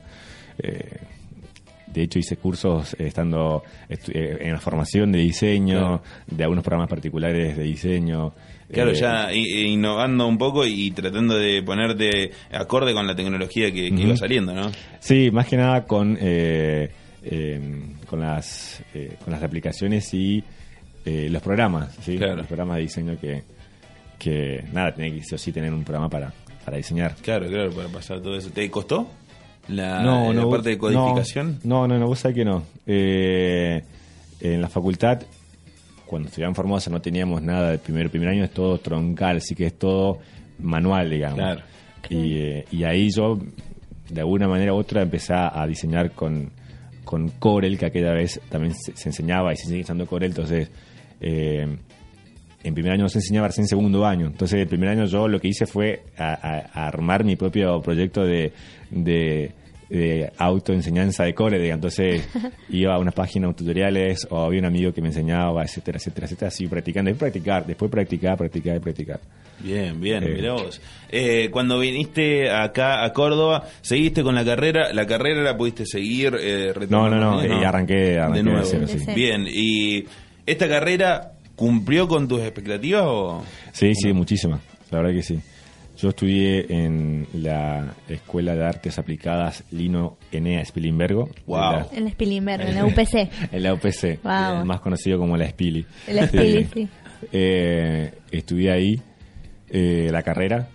Eh, 0.60 0.98
de 1.88 2.04
hecho 2.04 2.20
hice 2.20 2.38
cursos 2.38 2.96
estando 3.00 3.64
eh, 3.90 4.38
en 4.42 4.52
la 4.54 4.60
formación 4.60 5.12
de 5.12 5.20
diseño, 5.20 5.78
Claro. 5.80 6.04
de 6.28 6.44
algunos 6.44 6.64
programas 6.64 6.90
particulares 6.90 7.58
de 7.58 7.64
diseño. 7.64 8.34
Claro, 8.72 8.92
Eh, 8.92 8.96
ya 8.96 9.34
innovando 9.34 10.28
un 10.28 10.38
poco 10.38 10.66
y 10.66 10.92
tratando 10.92 11.38
de 11.38 11.64
ponerte 11.64 12.32
acorde 12.52 12.94
con 12.94 13.08
la 13.08 13.16
tecnología 13.16 13.72
que, 13.72 13.88
iba 13.88 14.16
saliendo, 14.18 14.54
¿no? 14.54 14.72
Sí, 15.00 15.32
más 15.32 15.48
que 15.48 15.58
nada 15.58 15.86
con, 15.86 16.18
eh, 16.20 16.90
con, 18.08 18.20
las, 18.20 18.82
eh, 18.94 19.18
con 19.24 19.34
las 19.34 19.44
aplicaciones 19.44 20.14
y 20.14 20.44
eh, 21.06 21.30
los 21.30 21.42
programas, 21.42 21.96
¿sí? 22.02 22.18
Claro. 22.18 22.36
Los 22.36 22.48
programas 22.48 22.78
de 22.78 22.82
diseño 22.82 23.18
que, 23.20 23.44
que 24.20 24.64
nada, 24.74 24.94
tenía 24.94 25.14
que 25.14 25.24
sí 25.24 25.36
o 25.36 25.38
sí 25.38 25.52
tener 25.54 25.74
un 25.74 25.84
programa 25.84 26.10
para, 26.10 26.34
para 26.66 26.78
diseñar. 26.78 27.16
Claro, 27.22 27.48
claro, 27.48 27.72
para 27.72 27.88
pasar 27.88 28.22
todo 28.22 28.36
eso. 28.36 28.50
¿Te 28.50 28.70
costó 28.70 29.08
la, 29.70 30.04
parte 30.50 30.72
de 30.72 30.78
codificación? 30.78 31.60
No, 31.64 31.88
no, 31.88 31.98
no, 31.98 32.08
vos 32.08 32.20
sabés 32.20 32.36
que 32.36 32.46
no. 32.46 32.64
Eh, 32.86 33.82
en 34.42 34.62
la 34.62 34.68
facultad, 34.68 35.22
cuando 36.06 36.28
estudiaba 36.28 36.50
en 36.50 36.56
Formosa, 36.56 36.90
no 36.90 37.02
teníamos 37.02 37.42
nada. 37.42 37.72
El 37.72 37.80
primer, 37.80 38.10
primer 38.10 38.30
año 38.30 38.44
es 38.44 38.52
todo 38.52 38.78
troncal, 38.80 39.38
así 39.38 39.56
que 39.56 39.68
es 39.68 39.80
todo 39.80 40.20
manual, 40.60 41.10
digamos. 41.10 41.40
Claro. 41.40 41.62
Y, 42.10 42.38
eh, 42.38 42.66
y 42.72 42.84
ahí 42.84 43.10
yo, 43.16 43.40
de 44.10 44.20
alguna 44.20 44.50
manera 44.50 44.74
u 44.74 44.78
otra, 44.78 45.04
empecé 45.04 45.34
a 45.34 45.66
diseñar 45.68 46.12
con, 46.12 46.52
con 47.08 47.30
Corel, 47.30 47.80
que 47.80 47.88
aquella 47.88 48.12
vez 48.14 48.40
también 48.50 48.76
se, 48.76 48.96
se 48.96 49.10
enseñaba 49.10 49.52
y 49.54 49.56
se 49.56 49.66
sigue 49.66 49.82
usando 49.82 50.06
Corel. 50.06 50.30
Entonces, 50.32 50.70
eh, 51.22 51.66
en 52.64 52.74
primer 52.74 52.92
año 52.92 53.04
no 53.04 53.10
se 53.10 53.20
enseñaba, 53.20 53.48
recién 53.48 53.64
en 53.64 53.70
segundo 53.70 54.06
año. 54.06 54.28
Entonces, 54.28 54.60
el 54.60 54.68
primer 54.68 54.90
año 54.90 55.06
yo 55.06 55.28
lo 55.28 55.40
que 55.40 55.48
hice 55.48 55.66
fue 55.66 56.04
a- 56.18 56.86
armar 56.88 57.24
mi 57.24 57.36
propio 57.36 57.82
proyecto 57.82 58.24
de, 58.26 58.52
de, 58.92 59.52
de 59.90 60.32
autoenseñanza 60.38 61.24
de 61.24 61.34
core. 61.34 61.60
digamos. 61.60 61.78
Entonces, 61.98 62.28
iba 62.70 62.94
a 62.94 63.00
unas 63.00 63.14
páginas, 63.14 63.56
tutoriales, 63.56 64.28
o 64.30 64.40
había 64.44 64.60
un 64.60 64.66
amigo 64.66 64.92
que 64.94 65.02
me 65.02 65.08
enseñaba, 65.10 65.64
etcétera, 65.64 65.98
etcétera, 65.98 66.26
etcétera, 66.26 66.48
así 66.50 66.68
practicando. 66.68 67.10
Después 67.10 67.32
practicar, 67.32 67.66
después 67.66 67.92
practicar, 67.92 68.38
practicar 68.38 68.76
y 68.76 68.80
practicar. 68.80 69.20
Bien, 69.60 70.00
bien, 70.00 70.24
Eh. 70.24 70.34
mirá 70.36 70.54
vos. 70.54 70.80
Eh, 71.10 71.50
cuando 71.52 71.80
viniste 71.80 72.50
acá 72.52 73.04
a 73.04 73.12
Córdoba, 73.12 73.64
¿seguiste 73.82 74.22
con 74.22 74.36
la 74.36 74.46
carrera? 74.46 74.94
¿La 74.94 75.08
carrera 75.08 75.42
la 75.42 75.58
pudiste 75.58 75.86
seguir? 75.86 76.36
Eh, 76.40 76.74
No, 76.90 77.10
no, 77.10 77.16
no, 77.18 77.42
eh, 77.42 77.66
arranqué, 77.66 78.20
arranqué 78.20 78.38
de 78.38 78.44
nuevo. 78.44 78.60
de 78.60 78.66
cero, 78.66 78.88
sí. 78.88 78.94
De 78.98 79.00
cero. 79.06 79.14
Bien, 79.16 79.48
¿y 79.50 80.06
esta 80.46 80.68
carrera 80.68 81.32
cumplió 81.56 82.08
con 82.08 82.28
tus 82.28 82.42
expectativas 82.42 83.02
o...? 83.06 83.44
Sí, 83.72 83.96
sí, 83.96 84.14
muchísimas. 84.14 84.62
La 84.92 85.00
verdad 85.00 85.14
que 85.16 85.24
sí. 85.24 85.40
Yo 85.98 86.10
estudié 86.10 86.66
en 86.70 87.28
la 87.34 87.96
Escuela 88.08 88.56
de 88.56 88.64
Artes 88.66 89.00
Aplicadas 89.00 89.64
Lino 89.72 90.18
Enea 90.32 90.64
Spilimbergo. 90.64 91.30
Wow. 91.48 91.58
En 91.58 91.72
la- 91.72 91.88
En 91.98 92.04
la 92.06 92.10
Spilimberg, 92.12 92.62
en 92.70 92.76
la 92.76 92.86
UPC. 92.86 93.30
En 93.52 93.64
la 93.64 93.74
UPC, 93.74 94.20
Wow. 94.24 94.66
más 94.66 94.80
conocido 94.82 95.18
como 95.18 95.36
la 95.38 95.48
Spili. 95.50 95.86
La 96.12 96.28
Spili, 96.28 96.66
sí. 96.74 96.88
Eh, 97.32 98.14
estudié 98.32 98.72
ahí 98.72 99.02
eh, 99.70 100.10
la 100.12 100.22
carrera 100.22 100.68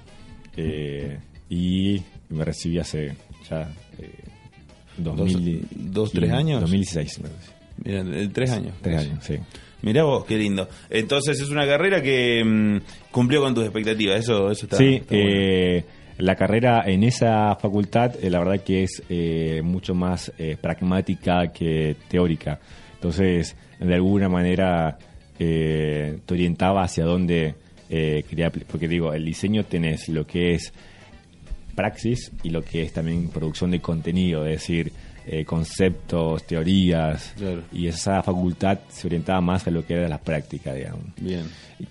eh, 0.57 1.19
y 1.49 2.03
me 2.31 2.45
recibí 2.45 2.79
hace 2.81 3.15
ya 3.49 3.71
eh, 4.01 4.11
2000, 4.99 5.69
dos, 5.93 6.11
tres 6.13 6.33
años? 6.33 6.61
2016. 6.63 7.21
me 7.21 7.29
parece. 7.29 7.53
Mira, 7.85 8.21
eh, 8.23 8.29
tres 8.33 8.51
años. 8.51 8.75
Tres 8.83 8.99
años, 9.01 9.25
sí. 9.25 9.35
Mirá 9.83 10.05
vos, 10.05 10.25
qué 10.25 10.37
lindo. 10.37 10.69
Entonces 10.91 11.41
es 11.41 11.51
una 11.51 11.67
carrera 11.67 12.01
que 12.03 12.43
mm, 12.45 13.11
cumplió 13.11 13.41
con 13.41 13.55
tus 13.55 13.65
expectativas, 13.65 14.21
eso, 14.21 14.51
eso 14.51 14.67
está, 14.67 14.77
sí, 14.77 14.95
está 14.95 15.15
bueno. 15.15 15.31
eh, 15.31 15.85
la 16.19 16.37
carrera 16.37 16.85
en 16.87 17.03
esa 17.05 17.57
facultad, 17.57 18.13
eh, 18.23 18.31
la 18.31 18.39
verdad 18.39 18.63
que 18.63 18.85
es 18.85 19.03
eh, 19.09 19.61
mucho 19.65 19.95
más 19.95 20.33
eh, 20.39 20.57
pragmática 20.61 21.49
que 21.53 21.97
teórica. 22.09 22.61
Entonces, 22.95 23.57
de 23.81 23.95
alguna 23.95 24.29
manera, 24.29 24.97
eh, 25.39 26.19
te 26.25 26.35
orientaba 26.35 26.85
hacia 26.85 27.05
dónde 27.05 27.55
eh, 27.91 28.23
quería. 28.29 28.51
Porque 28.53 28.87
digo, 28.87 29.13
el 29.13 29.25
diseño 29.25 29.65
tenés 29.65 30.09
lo 30.09 30.25
que 30.25 30.55
es 30.55 30.73
praxis 31.75 32.31
y 32.45 32.51
lo 32.51 32.63
que 32.63 32.83
es 32.83 32.93
también 32.93 33.29
producción 33.29 33.71
de 33.73 33.81
contenido, 33.81 34.47
es 34.47 34.61
decir, 34.61 34.93
eh, 35.27 35.45
conceptos, 35.45 36.45
teorías. 36.47 37.35
Claro. 37.37 37.63
Y 37.73 37.87
esa 37.87 38.23
facultad 38.23 38.79
se 38.89 39.07
orientaba 39.07 39.41
más 39.41 39.67
a 39.67 39.71
lo 39.71 39.85
que 39.87 39.95
era 39.95 40.09
la 40.09 40.19
práctica, 40.19 40.75
digamos 40.75 41.03
Bien, 41.21 41.45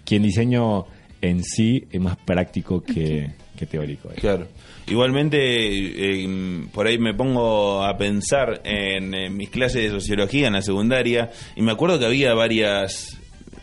que 0.05 0.17
el 0.17 0.23
diseño 0.23 0.85
en 1.21 1.43
sí 1.43 1.85
es 1.91 2.01
más 2.01 2.17
práctico 2.17 2.81
que, 2.83 3.31
que 3.57 3.65
teórico. 3.65 4.09
claro. 4.15 4.47
Igualmente, 4.87 5.37
eh, 5.39 6.65
por 6.73 6.87
ahí 6.87 6.97
me 6.97 7.13
pongo 7.13 7.83
a 7.83 7.95
pensar 7.97 8.61
en, 8.65 9.13
eh, 9.13 9.29
mis 9.29 9.49
clases 9.49 9.83
de 9.83 9.89
sociología 9.89 10.47
en 10.47 10.53
la 10.53 10.61
secundaria 10.61 11.31
y 11.55 11.61
me 11.61 11.71
acuerdo 11.71 11.99
que 11.99 12.05
había 12.05 12.33
varias... 12.33 13.17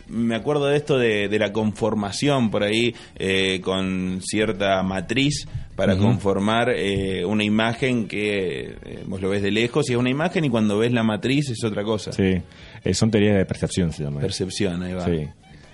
Me 0.07 0.33
acuerdo 0.35 0.65
de 0.67 0.77
esto 0.77 0.97
de, 0.97 1.27
de 1.27 1.37
la 1.37 1.51
conformación 1.51 2.49
por 2.49 2.63
ahí 2.63 2.95
eh, 3.17 3.61
con 3.61 4.21
cierta 4.23 4.81
matriz 4.81 5.47
para 5.79 5.97
conformar 5.97 6.69
eh, 6.75 7.23
una 7.25 7.43
imagen 7.43 8.07
que 8.07 8.75
eh, 8.85 9.03
vos 9.07 9.21
lo 9.21 9.29
ves 9.29 9.41
de 9.41 9.51
lejos 9.51 9.89
y 9.89 9.93
es 9.93 9.97
una 9.99 10.09
imagen 10.09 10.45
y 10.45 10.49
cuando 10.49 10.77
ves 10.77 10.91
la 10.91 11.03
matriz 11.03 11.49
es 11.49 11.63
otra 11.63 11.83
cosa. 11.83 12.11
Sí, 12.11 12.35
eh, 12.83 12.93
son 12.93 13.09
teorías 13.11 13.37
de 13.37 13.45
percepción, 13.45 13.91
se 13.91 14.03
llama. 14.03 14.19
Percepción, 14.21 14.83
ahí 14.83 14.93
va. 14.93 15.05
Sí. 15.05 15.27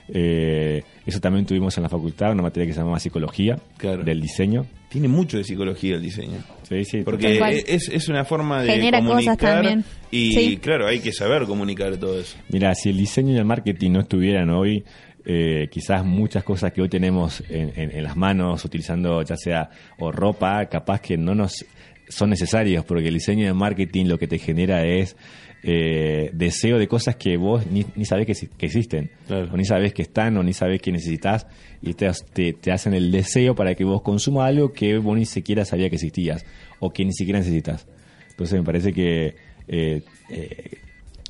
Eh, 0.07 0.83
eso 1.05 1.19
también 1.19 1.45
tuvimos 1.45 1.75
en 1.77 1.83
la 1.83 1.89
facultad, 1.89 2.31
una 2.31 2.43
materia 2.43 2.67
que 2.67 2.73
se 2.73 2.79
llama 2.79 2.99
psicología 2.99 3.57
Claro. 3.77 4.03
del 4.03 4.21
diseño. 4.21 4.65
Tiene 4.89 5.07
mucho 5.07 5.37
de 5.37 5.43
psicología 5.43 5.95
el 5.95 6.01
diseño. 6.01 6.37
Sí, 6.69 6.85
sí. 6.85 7.01
Porque 7.03 7.39
es, 7.67 7.89
es 7.89 8.07
una 8.07 8.23
forma 8.23 8.61
de 8.61 8.69
Genera 8.73 8.99
cosas 8.99 9.09
comunicar 9.25 9.37
también. 9.55 9.83
y 10.11 10.31
Sí. 10.33 10.57
claro, 10.57 10.87
hay 10.87 10.99
que 10.99 11.11
saber 11.11 11.45
comunicar 11.45 11.97
todo 11.97 12.19
eso. 12.19 12.37
Mira, 12.49 12.73
si 12.75 12.89
el 12.89 12.97
diseño 12.97 13.33
y 13.33 13.37
el 13.37 13.45
marketing 13.45 13.91
no 13.91 13.99
estuvieran 14.01 14.51
hoy, 14.51 14.83
eh, 15.25 15.67
quizás 15.71 16.05
muchas 16.05 16.43
cosas 16.43 16.71
que 16.71 16.81
hoy 16.81 16.89
tenemos 16.89 17.43
en, 17.49 17.71
en- 17.75 17.91
en 17.91 18.03
las 18.03 18.15
manos, 18.15 18.63
utilizando 18.65 19.21
ya 19.23 19.35
sea 19.35 19.69
o 19.99 20.11
ropa, 20.11 20.65
capaz 20.67 21.01
que 21.01 21.17
no 21.17 21.33
nos 21.35 21.65
son 22.07 22.29
necesarios, 22.29 22.85
porque 22.85 23.07
el 23.07 23.15
diseño 23.15 23.47
el 23.47 23.55
marketing 23.55 24.05
lo 24.05 24.19
que 24.19 24.27
te 24.27 24.37
genera 24.37 24.85
es 24.85 25.15
eh, 25.63 26.29
deseo 26.33 26.77
de 26.77 26.87
cosas 26.87 27.15
que 27.15 27.35
vos 27.37 27.65
ni, 27.65 27.83
ni 27.95 28.05
sabés 28.05 28.27
que, 28.27 28.33
exi- 28.33 28.49
que 28.55 28.67
existen, 28.67 29.09
Claro. 29.25 29.49
o 29.51 29.57
ni 29.57 29.65
sabés 29.65 29.91
que 29.93 30.03
están, 30.03 30.37
o 30.37 30.43
ni 30.43 30.53
sabés 30.53 30.79
que 30.79 30.91
necesitas, 30.91 31.47
y 31.81 31.95
te, 31.95 32.07
te, 32.33 32.53
te 32.53 32.71
hacen 32.71 32.93
el 32.93 33.11
deseo 33.11 33.55
para 33.55 33.73
que 33.73 33.83
vos 33.83 34.03
consumas 34.03 34.47
algo 34.49 34.71
que 34.71 34.99
vos 34.99 35.17
ni 35.17 35.25
siquiera 35.25 35.65
sabías 35.65 35.89
que 35.89 35.95
existías, 35.95 36.45
o 36.79 36.91
que 36.93 37.03
ni 37.03 37.13
siquiera 37.13 37.39
necesitas. 37.39 37.87
Entonces 38.29 38.59
me 38.59 38.63
parece 38.65 38.93
que 38.93 39.35
eh, 39.67 40.03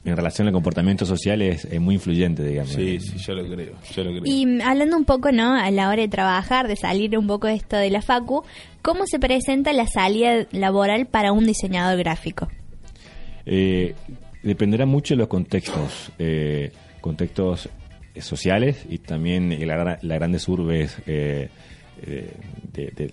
en 0.05 0.15
relación 0.15 0.47
al 0.47 0.53
comportamiento 0.53 1.05
social 1.05 1.41
es, 1.41 1.65
es 1.65 1.81
muy 1.81 1.95
influyente, 1.95 2.43
digamos. 2.43 2.71
Sí, 2.73 2.99
sí, 2.99 3.17
yo 3.17 3.33
lo 3.33 3.43
creo, 3.47 3.73
yo 3.93 4.03
lo 4.03 4.11
creo. 4.11 4.21
Y 4.25 4.45
mm, 4.45 4.61
hablando 4.61 4.95
un 4.97 5.05
poco, 5.05 5.31
¿no? 5.31 5.53
A 5.55 5.69
la 5.71 5.89
hora 5.89 6.01
de 6.03 6.07
trabajar, 6.07 6.67
de 6.67 6.75
salir 6.75 7.17
un 7.17 7.27
poco 7.27 7.47
de 7.47 7.55
esto 7.55 7.75
de 7.75 7.89
la 7.89 8.01
facu, 8.01 8.43
¿cómo 8.81 9.05
se 9.07 9.19
presenta 9.19 9.73
la 9.73 9.87
salida 9.87 10.45
laboral 10.51 11.07
para 11.07 11.31
un 11.31 11.45
diseñador 11.45 11.97
gráfico? 11.97 12.47
Eh, 13.45 13.93
dependerá 14.43 14.85
mucho 14.85 15.13
de 15.13 15.19
los 15.19 15.27
contextos, 15.27 16.11
eh, 16.19 16.71
contextos 17.01 17.69
eh, 18.13 18.21
sociales 18.21 18.85
y 18.89 18.97
también 18.99 19.55
la 19.67 19.97
grandes 20.01 20.47
urbes 20.47 20.97
eh, 21.07 21.49
eh, 22.05 22.31
de, 22.73 22.85
de- 22.95 23.11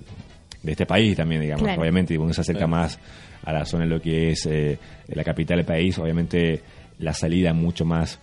de 0.62 0.70
este 0.70 0.86
país 0.86 1.16
también, 1.16 1.40
digamos. 1.42 1.64
Claro. 1.64 1.80
Obviamente, 1.82 2.14
cuando 2.16 2.32
se 2.34 2.40
acerca 2.42 2.60
Claro. 2.66 2.70
más 2.82 2.98
a 3.44 3.52
la 3.52 3.64
zona 3.64 3.82
de 3.84 3.90
lo 3.90 4.00
que 4.00 4.30
es 4.30 4.46
eh, 4.46 4.78
la 5.08 5.24
capital 5.24 5.56
del 5.56 5.66
país, 5.66 5.98
obviamente 5.98 6.60
la 6.98 7.14
salida 7.14 7.50
es 7.50 7.56
mucho 7.56 7.84
más 7.84 8.18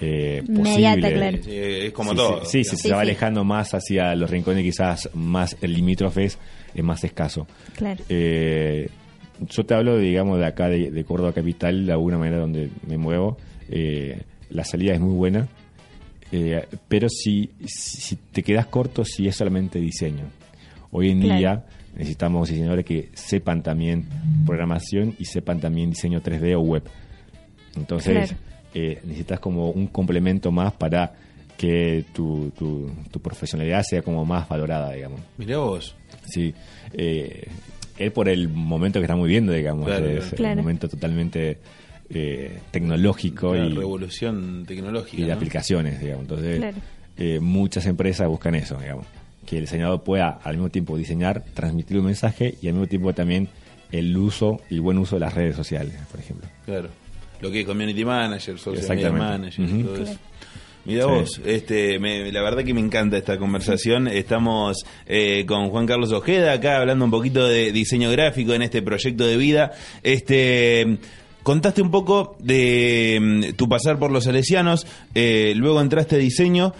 eh, 0.00 0.42
posible. 0.46 1.10
claro. 1.16 1.38
Sí, 1.44 1.50
es 1.56 1.92
como 1.92 2.10
Sí, 2.10 2.16
todo. 2.16 2.44
Sí, 2.44 2.64
se 2.64 2.92
va 2.92 3.00
alejando 3.02 3.44
más 3.44 3.74
hacia 3.74 4.14
los 4.16 4.28
rincones 4.30 4.62
quizás 4.64 5.08
más 5.14 5.56
limítrofes, 5.62 6.38
es 6.74 6.82
más 6.84 7.04
escaso. 7.04 7.46
Claro. 7.76 8.02
Eh, 8.08 8.88
yo 9.48 9.64
te 9.64 9.74
hablo, 9.74 9.98
digamos, 9.98 10.38
de 10.38 10.46
acá, 10.46 10.68
de, 10.68 10.90
de 10.90 11.04
Córdoba 11.04 11.32
Capital, 11.32 11.86
de 11.86 11.92
alguna 11.92 12.18
manera 12.18 12.38
donde 12.38 12.70
me 12.86 12.98
muevo. 12.98 13.36
Eh, 13.70 14.20
la 14.50 14.64
salida 14.64 14.94
es 14.94 15.00
muy 15.00 15.14
buena, 15.14 15.48
eh, 16.32 16.66
pero 16.88 17.08
si, 17.08 17.50
si, 17.66 17.96
si 18.00 18.16
te 18.16 18.42
quedas 18.42 18.66
corto, 18.66 19.04
si 19.04 19.26
es 19.28 19.36
solamente 19.36 19.78
diseño. 19.78 20.24
Hoy 20.90 21.10
en 21.10 21.20
Claro. 21.22 21.38
día 21.38 21.64
necesitamos 21.96 22.48
diseñadores 22.48 22.84
que 22.84 23.08
sepan 23.14 23.62
también 23.62 24.06
programación 24.46 25.14
y 25.18 25.24
sepan 25.24 25.60
también 25.60 25.90
diseño 25.90 26.20
3D 26.20 26.54
o 26.56 26.60
web. 26.60 26.82
Entonces, 27.76 28.28
Claro. 28.30 28.40
eh, 28.74 29.00
necesitas 29.04 29.40
como 29.40 29.70
un 29.70 29.86
complemento 29.88 30.50
más 30.52 30.72
para 30.72 31.12
que 31.56 32.04
tu, 32.12 32.50
tu, 32.58 32.90
tu 33.10 33.20
profesionalidad 33.20 33.82
sea 33.82 34.02
como 34.02 34.24
más 34.24 34.48
valorada, 34.48 34.92
digamos. 34.92 35.20
Mirá 35.38 35.58
vos. 35.58 35.94
Sí, 36.26 36.52
eh, 36.92 37.46
es 37.96 38.10
por 38.10 38.28
el 38.28 38.48
momento 38.48 38.98
que 38.98 39.04
estamos 39.04 39.24
viviendo, 39.26 39.52
digamos, 39.52 39.86
Claro, 39.86 40.06
es 40.08 40.30
claro. 40.34 40.54
Un 40.54 40.58
momento 40.66 40.88
totalmente 40.88 41.58
eh, 42.10 42.58
tecnológico 42.70 43.54
La 43.54 43.66
y, 43.66 43.72
revolución 43.74 44.64
tecnológica. 44.66 45.16
y 45.16 45.22
de 45.24 45.28
¿no? 45.30 45.34
aplicaciones, 45.34 46.00
digamos. 46.00 46.22
Entonces, 46.22 46.58
Claro. 46.58 46.76
eh, 47.16 47.38
muchas 47.40 47.86
empresas 47.86 48.26
buscan 48.28 48.56
eso, 48.56 48.76
digamos, 48.78 49.06
que 49.46 49.56
el 49.58 49.62
diseñador 49.64 50.02
pueda 50.02 50.40
al 50.42 50.54
mismo 50.56 50.70
tiempo 50.70 50.96
diseñar, 50.96 51.44
transmitir 51.54 51.98
un 51.98 52.06
mensaje 52.06 52.56
y 52.60 52.66
al 52.66 52.74
mismo 52.74 52.88
tiempo 52.88 53.12
también 53.14 53.48
el 53.92 54.16
uso 54.16 54.60
y 54.70 54.74
el 54.74 54.80
buen 54.80 54.98
uso 54.98 55.16
de 55.16 55.20
las 55.20 55.34
redes 55.34 55.54
sociales, 55.54 55.94
por 56.10 56.18
ejemplo. 56.20 56.48
Claro. 56.66 56.88
Lo 57.44 57.50
que 57.50 57.60
es 57.60 57.66
community 57.66 58.04
manager, 58.06 58.58
social 58.58 58.88
media 58.88 59.12
manager, 59.12 59.64
Ujú. 59.66 59.82
todo 59.82 59.96
eso. 60.02 60.18
Mira 60.86 61.04
Sí. 61.04 61.10
vos, 61.10 61.40
este, 61.46 61.98
me- 61.98 62.30
la 62.32 62.42
verdad 62.42 62.64
que 62.64 62.72
me 62.74 62.80
encanta 62.80 63.16
esta 63.18 63.36
conversación. 63.38 64.08
Estamos 64.08 64.78
eh, 65.06 65.44
con 65.46 65.68
Juan 65.68 65.86
Carlos 65.86 66.10
Ojeda 66.12 66.52
acá 66.54 66.78
hablando 66.78 67.04
un 67.04 67.10
poquito 67.10 67.46
de 67.46 67.70
diseño 67.72 68.10
gráfico 68.10 68.54
en 68.54 68.62
este 68.62 68.80
proyecto 68.82 69.26
de 69.26 69.36
vida. 69.36 69.72
Este, 70.02 70.98
contaste 71.42 71.82
un 71.82 71.90
poco 71.90 72.36
de 72.38 73.18
mm, 73.20 73.56
tu 73.56 73.68
pasar 73.68 73.98
por 73.98 74.10
los 74.10 74.24
salesianos, 74.24 74.86
eh, 75.14 75.52
luego 75.56 75.80
entraste 75.82 76.16
a 76.16 76.18
diseño. 76.18 76.72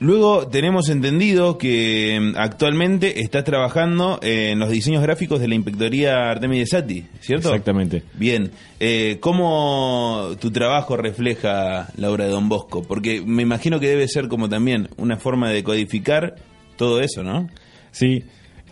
Luego 0.00 0.48
tenemos 0.48 0.88
entendido 0.88 1.58
que 1.58 2.18
mm, 2.18 2.38
actualmente 2.38 3.20
estás 3.20 3.44
trabajando 3.44 4.18
en 4.22 4.58
los 4.58 4.70
diseños 4.70 5.02
gráficos 5.02 5.40
de 5.40 5.48
la 5.48 5.54
Inspectoría 5.54 6.30
Artemide 6.30 6.64
Sati, 6.64 7.04
¿cierto? 7.20 7.50
Exactamente. 7.50 8.02
Bien, 8.14 8.50
eh, 8.80 9.18
¿cómo 9.20 10.30
tu 10.40 10.50
trabajo 10.50 10.96
refleja 10.96 11.88
la 11.98 12.10
obra 12.10 12.24
de 12.24 12.30
Don 12.30 12.48
Bosco? 12.48 12.82
Porque 12.82 13.20
me 13.20 13.42
imagino 13.42 13.78
que 13.78 13.88
debe 13.88 14.08
ser 14.08 14.28
como 14.28 14.48
también 14.48 14.88
una 14.96 15.18
forma 15.18 15.50
de 15.50 15.62
codificar 15.62 16.36
todo 16.76 17.02
eso, 17.02 17.22
¿no? 17.22 17.50
Sí, 17.90 18.24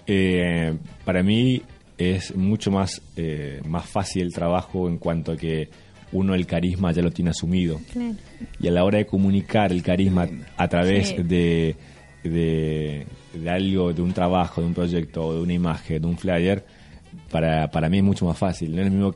eh, 0.06 0.78
para 1.04 1.22
mí 1.22 1.60
es 1.98 2.34
mucho 2.34 2.70
más, 2.70 3.02
eh, 3.16 3.60
más 3.68 3.84
fácil 3.84 4.22
el 4.22 4.32
trabajo 4.32 4.88
en 4.88 4.96
cuanto 4.96 5.32
a 5.32 5.36
que 5.36 5.68
uno 6.12 6.34
el 6.34 6.46
carisma 6.46 6.90
ya 6.92 7.02
lo 7.02 7.10
tiene 7.10 7.32
asumido. 7.32 7.78
Claro. 7.92 8.14
Y 8.60 8.68
a 8.68 8.70
la 8.70 8.84
hora 8.84 8.98
de 8.98 9.06
comunicar 9.06 9.72
el 9.72 9.82
carisma 9.82 10.28
a 10.56 10.68
través 10.68 11.08
Sí. 11.08 11.16
de, 11.22 11.76
de, 12.22 13.06
de 13.34 13.50
algo, 13.50 13.92
de 13.92 14.02
un 14.02 14.12
trabajo, 14.12 14.60
de 14.60 14.66
un 14.66 14.74
proyecto, 14.74 15.34
de 15.34 15.40
una 15.42 15.52
imagen, 15.54 16.00
de 16.02 16.06
un 16.08 16.16
flyer, 16.18 16.64
para, 17.30 17.70
para 17.70 17.88
mí 17.88 17.98
es 17.98 18.04
mucho 18.04 18.26
más 18.26 18.36
fácil. 18.38 18.74
No 18.74 18.82
es 18.82 18.86
lo 18.88 18.92
mismo 18.92 19.14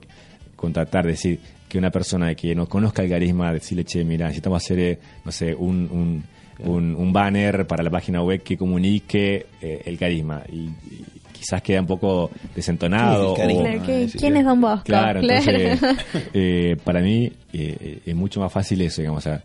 contratar, 0.56 1.06
decir, 1.06 1.38
que 1.68 1.78
una 1.78 1.90
persona 1.90 2.34
que 2.34 2.54
no 2.54 2.66
conozca 2.68 3.02
el 3.02 3.08
carisma, 3.10 3.52
decirle, 3.52 3.84
che, 3.84 4.04
mira, 4.04 4.26
necesitamos 4.26 4.62
hacer, 4.62 4.78
eh, 4.78 4.98
no 5.24 5.32
sé, 5.32 5.54
un, 5.54 5.88
un, 5.90 6.24
un, 6.68 6.94
un 6.94 7.12
banner 7.12 7.66
para 7.66 7.82
la 7.82 7.90
página 7.90 8.22
web 8.22 8.42
que 8.42 8.56
comunique 8.56 9.46
eh, 9.60 9.82
el 9.84 9.98
carisma. 9.98 10.42
Y, 10.52 10.56
y 10.58 11.11
quizás 11.42 11.62
queda 11.62 11.80
un 11.80 11.86
poco 11.86 12.30
desentonado. 12.54 13.34
¿Qué 13.34 13.42
es 13.42 13.48
el 13.48 13.54
o- 13.54 13.62
carisma? 13.62 13.70
Claro, 13.70 13.86
¿qué- 13.86 14.08
sí, 14.08 14.18
¿Quién 14.18 14.36
es 14.36 14.44
Don 14.44 14.60
Bosco? 14.60 14.84
Claro, 14.84 15.20
entonces, 15.20 15.80
eh, 16.34 16.76
para 16.84 17.00
mí 17.00 17.30
eh, 17.52 17.98
es 18.06 18.14
mucho 18.14 18.40
más 18.40 18.52
fácil 18.52 18.80
eso, 18.82 19.02
digamos, 19.02 19.26
o 19.26 19.28
sea, 19.30 19.42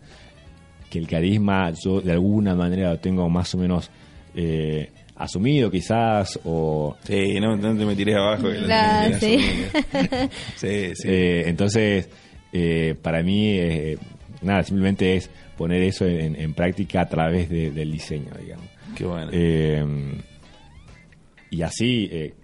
que 0.90 0.98
el 0.98 1.06
carisma 1.06 1.72
yo 1.84 2.00
de 2.00 2.12
alguna 2.12 2.54
manera 2.54 2.90
lo 2.90 2.98
tengo 2.98 3.28
más 3.28 3.54
o 3.54 3.58
menos 3.58 3.90
eh, 4.34 4.90
asumido 5.16 5.70
quizás, 5.70 6.38
o 6.44 6.96
Sí, 7.04 7.38
no, 7.40 7.56
no 7.56 7.76
te 7.76 7.84
me 7.84 7.94
tires 7.96 8.16
abajo. 8.16 8.44
que 8.44 8.58
lo 8.58 8.66
Claro, 8.66 9.14
sí. 9.18 9.38
sí, 10.56 10.90
sí. 10.94 11.08
eh, 11.08 11.42
entonces 11.46 12.08
eh, 12.52 12.94
para 13.02 13.22
mí 13.22 13.48
eh, 13.58 13.98
nada, 14.42 14.62
simplemente 14.62 15.16
es 15.16 15.28
poner 15.58 15.82
eso 15.82 16.06
en, 16.06 16.36
en 16.40 16.54
práctica 16.54 17.00
a 17.02 17.06
través 17.08 17.50
de- 17.50 17.70
del 17.72 17.90
diseño, 17.92 18.30
digamos. 18.40 18.66
Qué 18.96 19.04
bueno. 19.04 19.28
Eh, 19.32 19.84
y 21.50 21.62
así, 21.62 22.08
eh, 22.10 22.34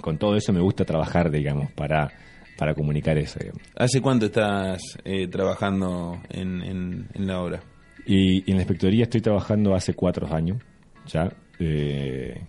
con 0.00 0.18
todo 0.18 0.36
eso 0.36 0.52
me 0.52 0.60
gusta 0.60 0.84
trabajar, 0.84 1.30
digamos, 1.30 1.70
para, 1.72 2.10
para 2.58 2.74
comunicar 2.74 3.16
eso. 3.18 3.38
digamos. 3.40 3.62
¿Hace 3.76 4.00
cuánto 4.00 4.26
estás 4.26 4.80
eh, 5.04 5.26
trabajando 5.28 6.20
en, 6.30 6.62
en- 6.62 7.08
en 7.14 7.26
la 7.26 7.40
obra? 7.40 7.62
Y, 8.06 8.38
y 8.46 8.50
en 8.50 8.56
la 8.56 8.62
inspectoría 8.62 9.04
estoy 9.04 9.20
trabajando 9.22 9.74
hace 9.74 9.94
cuatro 9.94 10.32
años 10.34 10.58
ya. 11.06 11.32
eh, 11.58 12.40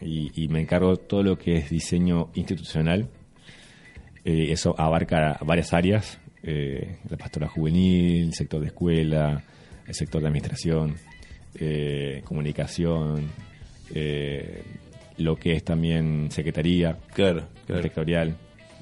y, 0.00 0.44
y 0.44 0.48
me 0.48 0.60
encargo 0.60 0.96
todo 0.96 1.22
lo 1.22 1.38
que 1.38 1.56
es 1.56 1.70
diseño 1.70 2.28
institucional. 2.34 3.08
Eh, 4.24 4.52
eso 4.52 4.74
abarca 4.78 5.38
varias 5.44 5.72
áreas. 5.72 6.20
eh, 6.42 6.98
la 7.08 7.16
pastora 7.16 7.48
juvenil, 7.48 8.26
el 8.28 8.34
sector 8.34 8.60
de 8.60 8.66
escuela, 8.68 9.42
el 9.86 9.94
sector 9.94 10.20
de 10.20 10.28
administración, 10.28 10.94
comunicación, 12.24 13.26
eh, 13.94 14.62
lo 15.18 15.36
que 15.36 15.52
es 15.52 15.64
también 15.64 16.30
secretaría, 16.30 16.96
Claro, 17.14 17.48
claro. 17.66 17.82
sectorial. 17.82 18.36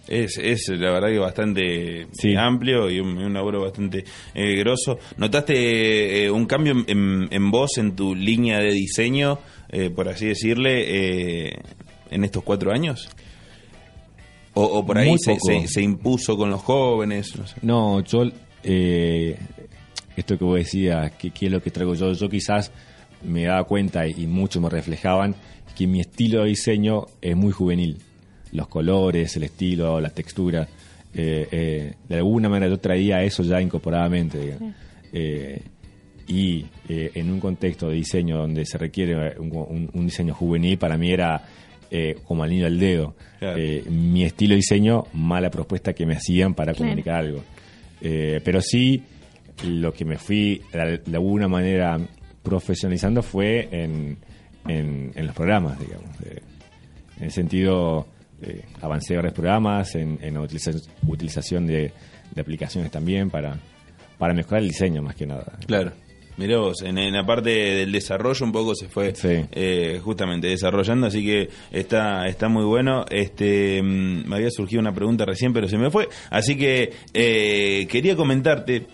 Es, 0.09 0.39
es 0.39 0.69
la 0.69 0.93
verdad 0.93 1.09
que 1.09 1.19
bastante 1.19 2.07
Sí. 2.13 2.37
amplio 2.37 2.89
y 2.89 3.01
un, 3.01 3.19
un 3.19 3.33
laburo 3.35 3.63
bastante 3.63 4.05
eh, 4.35 4.55
grosso. 4.57 4.99
¿Notaste 5.17 6.25
eh, 6.27 6.31
un 6.31 6.47
cambio 6.47 6.75
en, 6.75 6.85
en, 6.87 7.29
en 7.33 7.51
vos, 7.51 7.77
en 7.79 7.97
tu 7.97 8.15
línea 8.15 8.61
de 8.61 8.71
diseño, 8.73 9.41
eh, 9.69 9.91
por 9.91 10.09
así 10.09 10.27
decirle, 10.27 11.49
eh, 11.49 11.53
en 12.11 12.23
estos 12.23 12.45
cuatro 12.45 12.71
años? 12.73 13.09
¿O, 14.55 14.63
o 14.65 14.87
por 14.87 14.97
ahí 14.99 15.19
se, 15.19 15.33
poco. 15.33 15.47
se- 15.47 15.67
se 15.69 15.83
impuso 15.83 16.37
con 16.37 16.51
los 16.51 16.63
jóvenes? 16.63 17.37
No 17.37 17.47
sé. 17.47 17.57
No, 17.63 18.01
yo, 18.05 18.23
eh, 18.63 19.37
esto 20.17 20.39
que 20.39 20.45
vos 20.45 20.57
decías, 20.57 21.13
que, 21.17 21.31
que 21.31 21.47
es 21.47 21.53
lo 21.53 21.61
que 21.61 21.71
traigo 21.71 21.95
yo, 21.95 22.13
yo 22.13 22.29
quizás 22.29 22.71
me 23.23 23.45
daba 23.45 23.65
cuenta 23.65 24.07
y 24.07 24.27
muchos 24.27 24.63
me 24.63 24.69
reflejaban 24.71 25.35
que 25.77 25.87
mi 25.87 26.01
estilo 26.01 26.43
de 26.43 26.49
diseño 26.51 27.07
es 27.21 27.37
muy 27.37 27.53
juvenil. 27.53 27.99
Los 28.53 28.69
colores, 28.69 29.37
el 29.37 29.43
estilo, 29.45 30.01
la 30.01 30.11
textura. 30.11 30.67
eh, 31.19 31.49
eh, 31.51 31.95
de 32.09 32.17
alguna 32.17 32.49
manera 32.49 32.69
yo 32.69 32.79
traía 32.79 33.23
eso 33.23 33.43
ya 33.43 33.61
incorporadamente. 33.61 34.39
digamos. 34.39 34.75
Eh, 35.13 35.63
y 36.29 36.67
eh, 36.89 37.11
en 37.15 37.31
un 37.31 37.39
contexto 37.41 37.89
de 37.89 37.95
diseño 37.97 38.39
donde 38.39 38.65
se 38.67 38.77
requiere 38.79 39.39
un, 39.39 39.51
un- 39.55 39.91
un 39.93 40.05
diseño 40.07 40.35
juvenil, 40.35 40.77
para 40.77 40.97
mí 40.99 41.11
era 41.11 41.43
eh, 41.91 42.17
como 42.25 42.43
al 42.43 42.51
niño 42.51 42.67
al 42.67 42.79
dedo. 42.81 43.15
Claro. 43.39 43.57
Eh, 43.59 43.85
mi 43.89 44.25
estilo 44.25 44.51
de 44.53 44.57
diseño, 44.57 45.05
mala 45.13 45.51
propuesta 45.51 45.93
que 45.93 46.05
me 46.05 46.15
hacían 46.17 46.53
para 46.55 46.73
Claro. 46.73 46.85
comunicar 46.89 47.15
algo. 47.17 47.43
Eh, 48.01 48.41
pero 48.45 48.61
sí, 48.61 49.03
lo 49.65 49.93
que 49.93 50.05
me 50.05 50.19
fui 50.19 50.61
de, 50.73 50.99
de 50.99 51.17
alguna 51.17 51.47
manera 51.49 51.99
profesionalizando 52.47 53.23
fue 53.23 53.69
en, 53.73 54.17
en, 54.69 55.13
en 55.15 55.27
los 55.27 55.35
programas, 55.35 55.79
digamos. 55.81 56.09
Eh, 56.25 56.41
en 57.19 57.25
el 57.25 57.31
sentido, 57.33 58.07
eh, 58.43 58.63
avancé 58.81 59.17
varios 59.17 59.35
programas, 59.35 59.95
en, 59.97 60.19
en 60.23 60.37
utiliza- 60.37 60.81
utilización 61.07 61.67
de, 61.67 61.93
de 62.35 62.41
aplicaciones 62.41 62.91
también 62.91 63.31
para, 63.31 63.59
para 64.19 64.33
mejorar 64.35 64.63
el 64.63 64.69
diseño 64.69 65.03
más 65.03 65.17
que 65.17 65.27
nada. 65.27 65.59
Claro. 65.67 65.93
Mirá 66.39 66.59
vos, 66.59 66.83
en, 66.83 66.99
en 66.99 67.15
la 67.15 67.25
parte 67.25 67.49
del 67.49 67.91
desarrollo 67.91 68.45
un 68.45 68.53
poco 68.53 68.75
se 68.75 68.89
fue 68.89 69.15
Sí. 69.15 69.47
eh, 69.53 69.99
justamente 70.05 70.49
desarrollando, 70.49 71.07
así 71.07 71.25
que 71.25 71.49
está, 71.73 72.27
está 72.27 72.49
muy 72.51 72.65
bueno. 72.65 73.07
Este, 73.11 73.83
mm, 73.83 74.29
me 74.29 74.37
había 74.37 74.51
surgido 74.51 74.81
una 74.83 74.93
pregunta 74.95 75.25
recién, 75.25 75.55
pero 75.55 75.67
se 75.67 75.79
me 75.79 75.91
fue. 75.91 76.09
Así 76.31 76.55
que 76.59 76.93
eh, 77.15 77.87
quería 77.91 78.15
comentarte, 78.17 78.87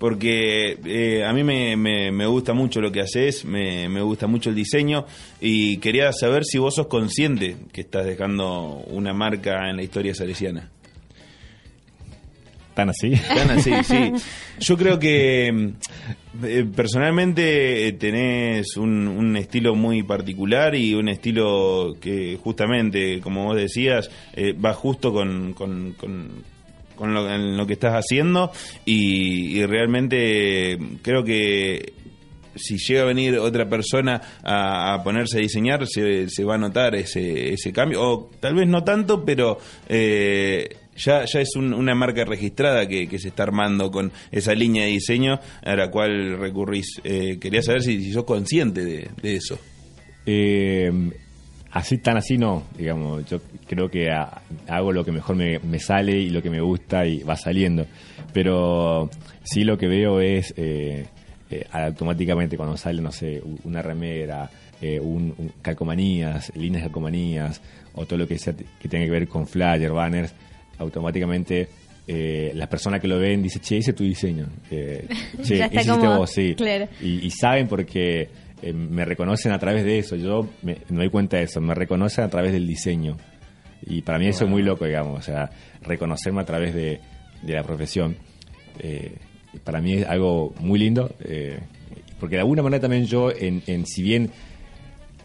porque 0.00 0.78
eh, 0.84 1.24
a 1.24 1.32
mí 1.32 1.44
me, 1.44 1.76
me- 1.76 2.10
me 2.10 2.26
gusta 2.26 2.54
mucho 2.54 2.80
lo 2.80 2.90
que 2.90 3.02
haces, 3.02 3.44
me, 3.44 3.88
me 3.88 4.00
gusta 4.00 4.26
mucho 4.26 4.48
el 4.50 4.56
diseño, 4.56 5.04
y 5.40 5.76
quería 5.76 6.10
saber 6.12 6.44
si 6.44 6.58
vos 6.58 6.74
sos 6.74 6.88
consciente 6.88 7.54
que 7.72 7.82
estás 7.82 8.06
dejando 8.06 8.82
una 8.88 9.12
marca 9.12 9.68
en 9.70 9.76
la 9.76 9.82
historia 9.84 10.14
salesiana. 10.14 10.70
¿Tan 12.74 12.88
así? 12.88 13.12
Tan 13.12 13.50
así, 13.50 13.72
sí. 13.84 14.12
Yo 14.60 14.76
creo 14.78 14.98
que 14.98 15.72
eh, 16.44 16.66
personalmente 16.74 17.88
eh, 17.88 17.92
tenés 17.92 18.76
un, 18.76 19.06
un 19.08 19.36
estilo 19.36 19.74
muy 19.74 20.02
particular 20.02 20.74
y 20.74 20.94
un 20.94 21.08
estilo 21.08 21.94
que 22.00 22.38
justamente, 22.42 23.20
como 23.20 23.44
vos 23.46 23.56
decías, 23.56 24.08
eh, 24.34 24.52
va 24.54 24.72
justo 24.72 25.12
con, 25.12 25.52
con, 25.52 25.92
con- 25.94 26.42
con 27.00 27.14
lo, 27.14 27.28
en 27.34 27.56
lo 27.56 27.66
que 27.66 27.72
estás 27.72 27.94
haciendo 27.94 28.52
y, 28.84 29.64
realmente 29.64 30.78
creo 31.02 31.24
que 31.24 31.94
si 32.54 32.76
llega 32.76 33.02
a 33.02 33.04
venir 33.06 33.38
otra 33.38 33.66
persona 33.70 34.20
a, 34.44 35.00
ponerse 35.02 35.38
a 35.38 35.40
diseñar, 35.40 35.86
se, 35.86 36.44
va 36.44 36.56
a 36.56 36.58
notar 36.58 36.94
ese, 36.94 37.54
ese 37.54 37.72
cambio. 37.72 38.02
O 38.02 38.30
tal 38.38 38.54
vez 38.54 38.68
no 38.68 38.84
tanto, 38.84 39.24
pero 39.24 39.58
eh, 39.88 40.68
ya, 40.96 41.24
ya 41.24 41.40
es 41.40 41.56
un- 41.56 41.72
una 41.72 41.94
marca 41.94 42.24
registrada 42.26 42.86
que, 42.86 43.08
que 43.08 43.18
se 43.18 43.28
está 43.28 43.44
armando 43.44 43.90
con 43.90 44.12
esa 44.30 44.52
línea 44.54 44.84
de 44.84 44.90
diseño 44.90 45.40
a 45.64 45.74
la 45.74 45.90
cual 45.90 46.38
recurrís. 46.38 47.00
Eh, 47.02 47.38
quería 47.40 47.62
saber 47.62 47.82
si, 47.82 48.02
si 48.02 48.12
sos 48.12 48.24
consciente 48.24 48.84
de, 48.84 49.08
de 49.22 49.36
eso. 49.36 49.58
Eh, 50.26 50.90
así 51.72 51.98
tan 51.98 52.16
así 52.16 52.36
no, 52.38 52.64
digamos, 52.76 53.24
yo 53.26 53.40
creo 53.66 53.88
que 53.90 54.10
ha- 54.10 54.42
hago 54.68 54.92
lo 54.92 55.04
que 55.04 55.12
mejor 55.12 55.36
me, 55.36 55.58
me 55.60 55.78
sale 55.78 56.18
y 56.18 56.30
lo 56.30 56.42
que 56.42 56.50
me 56.50 56.60
gusta 56.60 57.06
y 57.06 57.22
va 57.22 57.36
saliendo, 57.36 57.86
pero 58.32 59.08
sí 59.44 59.64
lo 59.64 59.76
que 59.78 59.86
veo 59.88 60.20
es 60.20 60.52
eh, 60.56 61.06
eh, 61.50 61.64
automáticamente 61.72 62.56
cuando 62.56 62.76
sale, 62.76 63.00
no 63.02 63.12
sé, 63.12 63.42
una 63.64 63.82
remera, 63.82 64.48
eh, 64.80 64.98
un, 65.00 65.34
un- 65.36 65.52
calcomanías, 65.62 66.52
líneas 66.56 66.82
de 66.82 66.88
calcomanías 66.88 67.60
o 67.94 68.06
todo 68.06 68.18
lo 68.20 68.26
que, 68.28 68.38
sea, 68.38 68.54
que 68.54 68.88
tenga 68.88 69.04
que 69.04 69.10
ver 69.10 69.28
con 69.28 69.46
flyer, 69.46 69.90
banners, 69.92 70.32
automáticamente... 70.78 71.68
eh, 72.06 72.50
la 72.54 72.66
persona 72.68 72.98
que 72.98 73.06
lo 73.06 73.18
ven 73.20 73.40
dice, 73.42 73.60
che, 73.60 73.76
ese 73.76 73.90
es 73.90 73.96
tu 73.96 74.02
diseño. 74.04 74.46
Eh, 74.70 75.06
che, 75.44 75.56
hiciste 75.66 75.86
como- 75.88 76.18
vos, 76.18 76.30
sí. 76.30 76.54
claro. 76.56 76.88
Y, 77.00 77.26
y 77.26 77.30
saben 77.30 77.68
porque 77.68 78.28
eh, 78.62 78.72
me 78.72 79.04
reconocen 79.04 79.52
a 79.52 79.58
través 79.58 79.84
de 79.84 79.98
eso. 79.98 80.16
Yo 80.16 80.48
me, 80.62 80.78
me 80.88 80.98
doy 80.98 81.10
cuenta 81.10 81.36
de 81.36 81.44
eso. 81.44 81.60
Me 81.60 81.74
reconocen 81.74 82.24
a 82.24 82.28
través 82.28 82.52
del 82.52 82.66
diseño. 82.66 83.16
Y 83.82 84.02
para 84.02 84.18
mí 84.18 84.28
eso 84.28 84.44
es 84.44 84.50
muy 84.50 84.62
loco, 84.62 84.84
digamos, 84.84 85.18
o 85.18 85.22
sea, 85.22 85.50
reconocerme 85.82 86.42
a 86.42 86.44
través 86.44 86.74
de, 86.74 87.00
de 87.42 87.52
la 87.54 87.62
profesión. 87.62 88.16
Eh, 88.78 89.16
para 89.64 89.80
mí 89.80 89.94
es 89.94 90.06
algo 90.06 90.54
muy 90.60 90.78
lindo, 90.78 91.14
eh, 91.20 91.58
porque 92.18 92.36
de 92.36 92.42
alguna 92.42 92.62
manera 92.62 92.80
también 92.82 93.06
yo, 93.06 93.30
en, 93.30 93.62
en 93.66 93.86
si 93.86 94.02
bien 94.02 94.30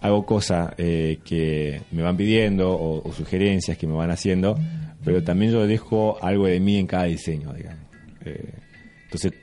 hago 0.01 0.25
cosas 0.25 0.73
eh, 0.77 1.19
que 1.25 1.81
me 1.91 2.01
van 2.01 2.15
pidiendo 2.15 2.71
o, 2.71 3.07
o 3.07 3.13
sugerencias 3.13 3.77
que 3.77 3.87
me 3.87 3.93
van 3.93 4.11
haciendo, 4.11 4.57
pero 5.03 5.23
también 5.23 5.51
yo 5.51 5.67
dejo 5.67 6.17
algo 6.23 6.47
de 6.47 6.59
mí 6.59 6.77
en 6.77 6.87
cada 6.87 7.03
diseño, 7.03 7.53
digamos. 7.53 7.83
Eh, 8.25 8.53
entonces, 9.03 9.33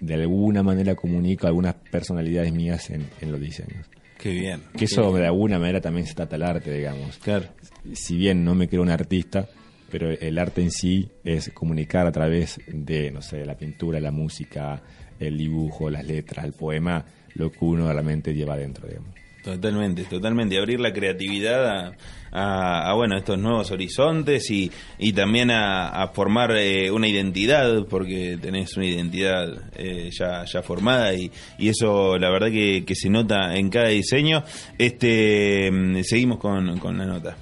de 0.00 0.14
alguna 0.14 0.62
manera 0.62 0.94
comunico 0.94 1.46
algunas 1.46 1.74
personalidades 1.74 2.52
mías 2.52 2.90
en, 2.90 3.08
en 3.20 3.32
los 3.32 3.40
diseños. 3.40 3.86
Qué 4.18 4.30
bien. 4.30 4.62
Que 4.76 4.86
eso 4.86 5.12
de 5.12 5.26
alguna 5.26 5.58
manera 5.58 5.80
también 5.80 6.06
se 6.06 6.14
trata 6.14 6.36
el 6.36 6.42
arte, 6.42 6.72
digamos. 6.72 7.18
Claro. 7.18 7.46
Si 7.92 8.16
bien 8.16 8.44
no 8.44 8.54
me 8.54 8.68
creo 8.68 8.82
un 8.82 8.90
artista, 8.90 9.48
pero 9.90 10.10
el 10.10 10.38
arte 10.38 10.62
en 10.62 10.70
sí 10.70 11.08
es 11.24 11.50
comunicar 11.50 12.06
a 12.06 12.12
través 12.12 12.60
de, 12.66 13.10
no 13.10 13.22
sé, 13.22 13.44
la 13.44 13.56
pintura, 13.56 14.00
la 14.00 14.10
música, 14.10 14.82
el 15.20 15.38
dibujo, 15.38 15.90
las 15.90 16.04
letras, 16.04 16.44
el 16.44 16.52
poema, 16.52 17.04
lo 17.34 17.50
que 17.50 17.64
uno 17.64 17.92
realmente 17.92 18.34
lleva 18.34 18.54
adentro, 18.54 18.88
digamos. 18.88 19.14
Totalmente, 19.44 20.02
totalmente. 20.04 20.58
Abrir 20.58 20.80
la 20.80 20.92
creatividad 20.92 21.66
a, 21.68 21.96
a, 22.36 22.90
a, 22.90 22.94
bueno, 22.94 23.16
estos 23.16 23.38
nuevos 23.38 23.70
horizontes 23.70 24.50
y, 24.50 24.70
y 24.98 25.12
también 25.12 25.50
a, 25.50 25.88
a 25.88 26.08
formar 26.08 26.52
eh, 26.56 26.90
una 26.90 27.08
identidad, 27.08 27.86
porque 27.88 28.38
tenés 28.40 28.76
una 28.76 28.86
identidad 28.86 29.48
eh, 29.74 30.10
ya, 30.12 30.44
ya 30.44 30.62
formada 30.62 31.14
y, 31.14 31.30
y 31.58 31.68
eso 31.68 32.18
la 32.18 32.30
verdad 32.30 32.48
que, 32.48 32.84
que 32.86 32.94
se 32.94 33.08
nota 33.08 33.56
en 33.56 33.70
cada 33.70 33.88
diseño. 33.88 34.44
Este 34.78 35.70
mm, 35.70 36.02
Seguimos 36.02 36.38
con, 36.38 36.78
con 36.78 36.98
la 36.98 37.06
nota. 37.06 37.36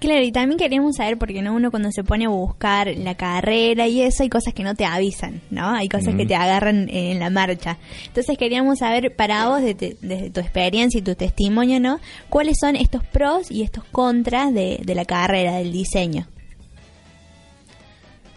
Claro, 0.00 0.24
y 0.24 0.32
también 0.32 0.58
queríamos 0.58 0.96
saber, 0.96 1.18
porque 1.18 1.42
no 1.42 1.54
uno 1.54 1.70
cuando 1.70 1.92
se 1.92 2.02
pone 2.02 2.24
a 2.24 2.30
buscar 2.30 2.88
la 2.96 3.14
carrera 3.16 3.86
y 3.86 4.00
eso, 4.00 4.22
hay 4.22 4.30
cosas 4.30 4.54
que 4.54 4.62
no 4.62 4.74
te 4.74 4.86
avisan, 4.86 5.42
¿no? 5.50 5.68
Hay 5.68 5.90
cosas 5.90 6.14
que 6.14 6.24
te 6.24 6.34
agarran 6.34 6.88
en 6.88 7.18
la 7.18 7.28
marcha. 7.28 7.76
Entonces 8.06 8.38
queríamos 8.38 8.78
saber 8.78 9.14
para 9.14 9.48
vos, 9.48 9.60
desde, 9.60 9.98
desde 10.00 10.30
tu 10.30 10.40
experiencia 10.40 10.98
y 10.98 11.02
tu 11.02 11.14
testimonio, 11.14 11.80
¿no? 11.80 12.00
¿Cuáles 12.30 12.56
son 12.58 12.76
estos 12.76 13.04
pros 13.04 13.50
y 13.50 13.60
estos 13.60 13.84
contras 13.84 14.54
de, 14.54 14.80
de 14.82 14.94
la 14.94 15.04
carrera, 15.04 15.56
del 15.56 15.70
diseño? 15.70 16.26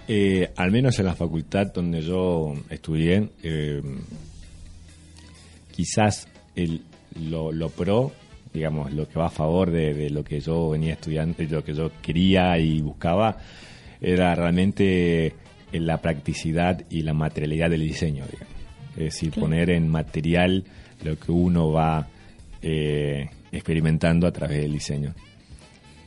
Eh, 0.09 0.51
al 0.57 0.69
menos 0.69 0.99
en 0.99 1.05
la 1.05 1.15
facultad 1.15 1.67
donde 1.73 2.01
yo 2.01 2.55
estudié, 2.69 3.29
eh, 3.41 3.81
quizás 5.71 6.27
el, 6.55 6.81
lo, 7.29 7.53
lo 7.53 7.69
pro 7.69 8.11
digamos, 8.53 8.93
lo 8.93 9.07
que 9.07 9.19
va 9.19 9.27
a 9.27 9.31
favor 9.31 9.71
de, 9.71 9.93
de, 9.93 10.09
lo 10.09 10.23
que 10.23 10.39
yo 10.39 10.69
venía 10.69 10.93
estudiando, 10.93 11.35
de 11.37 11.47
lo 11.47 11.63
que 11.63 11.73
yo 11.73 11.91
quería 12.01 12.57
y 12.57 12.81
buscaba, 12.81 13.37
era 13.99 14.35
realmente 14.35 15.33
la 15.71 16.01
practicidad 16.01 16.83
y 16.89 17.01
la 17.01 17.13
materialidad 17.13 17.69
del 17.69 17.81
diseño, 17.81 18.25
digamos. 18.31 18.53
Es 18.91 19.05
decir, 19.05 19.31
poner 19.31 19.71
en 19.71 19.87
material 19.87 20.63
lo 21.03 21.17
que 21.17 21.31
uno 21.31 21.71
va 21.71 22.07
eh, 22.61 23.27
experimentando 23.51 24.27
a 24.27 24.31
través 24.31 24.61
del 24.61 24.73
diseño. 24.73 25.13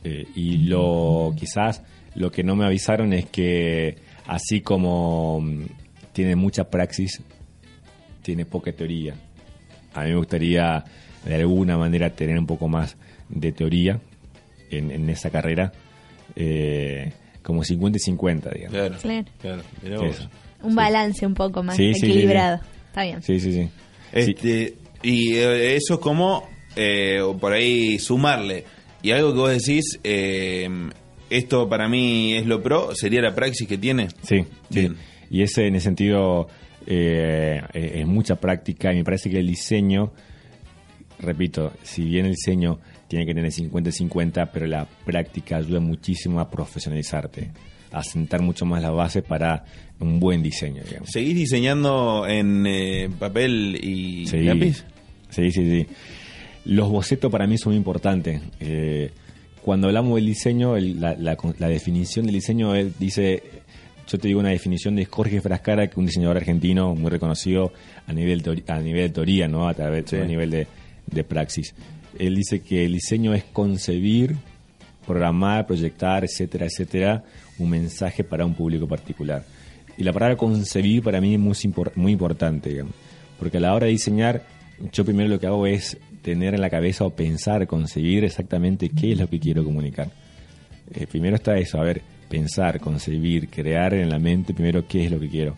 Eh, 0.03 0.25
y 0.35 0.57
lo 0.59 1.33
quizás 1.37 1.83
lo 2.15 2.31
que 2.31 2.43
no 2.43 2.55
me 2.55 2.65
avisaron 2.65 3.13
es 3.13 3.25
que 3.25 3.97
así 4.25 4.61
como 4.61 5.41
mm, 5.41 5.65
tiene 6.13 6.35
mucha 6.35 6.69
praxis, 6.69 7.21
tiene 8.21 8.45
poca 8.45 8.71
teoría. 8.71 9.15
A 9.93 10.03
mí 10.03 10.09
me 10.11 10.17
gustaría 10.17 10.83
de 11.27 11.35
alguna 11.35 11.77
manera 11.77 12.09
tener 12.11 12.37
un 12.37 12.45
poco 12.45 12.67
más 12.67 12.97
de 13.29 13.51
teoría 13.51 13.99
en, 14.69 14.91
en 14.91 15.09
esa 15.09 15.29
carrera, 15.29 15.71
eh, 16.35 17.11
como 17.43 17.63
50 17.63 17.97
y 17.97 17.99
50, 17.99 18.49
digamos. 18.49 18.71
Claro, 18.73 19.25
claro. 19.41 19.63
claro. 19.81 20.03
Un 20.63 20.71
sí. 20.71 20.75
balance 20.75 21.25
un 21.25 21.33
poco 21.33 21.63
más 21.63 21.75
sí, 21.75 21.91
equilibrado. 21.95 22.57
Sí, 22.57 22.63
Está 22.87 23.03
bien. 23.03 23.21
Sí, 23.21 23.39
sí, 23.39 23.53
sí. 23.53 23.69
Este, 24.11 24.75
y 25.03 25.35
eh, 25.35 25.75
eso 25.75 25.95
es 25.95 25.99
como, 25.99 26.49
eh, 26.75 27.19
por 27.39 27.53
ahí, 27.53 27.99
sumarle. 27.99 28.63
Y 29.03 29.11
algo 29.11 29.33
que 29.33 29.39
vos 29.39 29.51
decís, 29.51 29.99
eh, 30.03 30.67
esto 31.29 31.69
para 31.69 31.87
mí 31.87 32.35
es 32.35 32.45
lo 32.45 32.63
pro, 32.63 32.95
sería 32.95 33.21
la 33.21 33.35
praxis 33.35 33.67
que 33.67 33.77
tiene. 33.77 34.07
Sí, 34.23 34.45
sí. 34.71 34.89
Y 35.29 35.43
ese 35.43 35.67
en 35.67 35.75
ese 35.75 35.85
sentido 35.85 36.47
eh, 36.85 37.61
es 37.73 38.07
mucha 38.07 38.37
práctica 38.37 38.93
y 38.93 38.97
me 38.97 39.03
parece 39.03 39.29
que 39.29 39.39
el 39.39 39.47
diseño 39.47 40.13
repito, 41.19 41.73
si 41.83 42.03
bien 42.03 42.25
el 42.25 42.31
diseño 42.33 42.79
tiene 43.07 43.25
que 43.25 43.33
tener 43.33 43.51
50-50, 43.51 44.49
pero 44.51 44.67
la 44.67 44.85
práctica 45.05 45.57
ayuda 45.57 45.79
muchísimo 45.79 46.39
a 46.39 46.49
profesionalizarte, 46.49 47.51
a 47.91 48.03
sentar 48.03 48.41
mucho 48.41 48.65
más 48.65 48.81
la 48.81 48.91
base 48.91 49.21
para 49.21 49.65
un 49.99 50.19
buen 50.19 50.43
diseño. 50.43 50.83
Digamos. 50.83 51.09
¿Seguís 51.09 51.35
diseñando 51.35 52.25
en 52.27 52.65
eh, 52.67 53.09
papel 53.17 53.79
y 53.81 54.27
sí, 54.27 54.43
lápiz? 54.43 54.83
Sí, 55.29 55.51
sí, 55.51 55.69
sí. 55.69 55.87
Los 56.65 56.89
bocetos 56.89 57.31
para 57.31 57.47
mí 57.47 57.57
son 57.57 57.71
muy 57.71 57.77
importantes. 57.77 58.41
Eh, 58.59 59.11
cuando 59.61 59.87
hablamos 59.87 60.15
del 60.15 60.25
diseño, 60.25 60.75
el, 60.75 60.99
la, 60.99 61.15
la, 61.15 61.37
la, 61.59 61.67
definición 61.67 62.25
del 62.25 62.35
diseño 62.35 62.75
él 62.75 62.93
dice, 62.99 63.43
yo 64.07 64.17
te 64.17 64.27
digo 64.27 64.39
una 64.39 64.49
definición 64.49 64.95
de 64.95 65.05
Jorge 65.05 65.41
Frascara, 65.41 65.87
que 65.87 65.91
es 65.91 65.97
un 65.97 66.05
diseñador 66.05 66.37
argentino 66.37 66.93
muy 66.95 67.09
reconocido 67.09 67.73
a 68.05 68.13
nivel, 68.13 68.43
a 68.67 68.79
nivel 68.79 69.01
de 69.03 69.09
teoría, 69.09 69.47
¿no? 69.47 69.67
a 69.67 69.73
través 69.73 70.05
sí. 70.09 70.17
a 70.17 70.25
nivel 70.25 70.51
de, 70.51 70.67
de 71.07 71.23
praxis. 71.23 71.73
Él 72.19 72.35
dice 72.35 72.61
que 72.61 72.85
el 72.85 72.93
diseño 72.93 73.33
es 73.33 73.43
concebir, 73.43 74.35
programar, 75.05 75.65
proyectar, 75.65 76.23
etcétera, 76.23 76.65
etcétera, 76.65 77.23
un 77.59 77.69
mensaje 77.69 78.23
para 78.23 78.45
un 78.45 78.53
público 78.53 78.87
particular. 78.87 79.43
Y 79.97 80.03
la 80.03 80.13
palabra 80.13 80.35
concebir 80.35 81.01
para 81.01 81.21
mí 81.21 81.33
es 81.33 81.39
muy, 81.39 81.55
muy 81.95 82.11
importante, 82.11 82.69
digamos, 82.69 82.93
porque 83.39 83.57
a 83.57 83.61
la 83.61 83.73
hora 83.73 83.85
de 83.85 83.93
diseñar, 83.93 84.43
yo 84.91 85.03
primero 85.05 85.29
lo 85.29 85.39
que 85.39 85.47
hago 85.47 85.65
es 85.65 85.97
tener 86.21 86.53
en 86.53 86.61
la 86.61 86.69
cabeza 86.69 87.05
o 87.05 87.09
pensar, 87.09 87.65
concebir 87.67 88.23
exactamente 88.23 88.89
qué 88.89 89.13
es 89.13 89.19
lo 89.19 89.27
que 89.27 89.39
quiero 89.39 89.63
comunicar. 89.63 90.11
Eh, 90.93 91.07
primero 91.07 91.35
está 91.35 91.57
eso, 91.57 91.79
a 91.79 91.83
ver, 91.83 92.01
pensar, 92.29 92.79
concebir, 92.79 93.49
crear 93.49 93.93
en 93.93 94.09
la 94.09 94.19
mente 94.19 94.53
primero 94.53 94.87
qué 94.87 95.05
es 95.05 95.11
lo 95.11 95.19
que 95.19 95.29
quiero. 95.29 95.55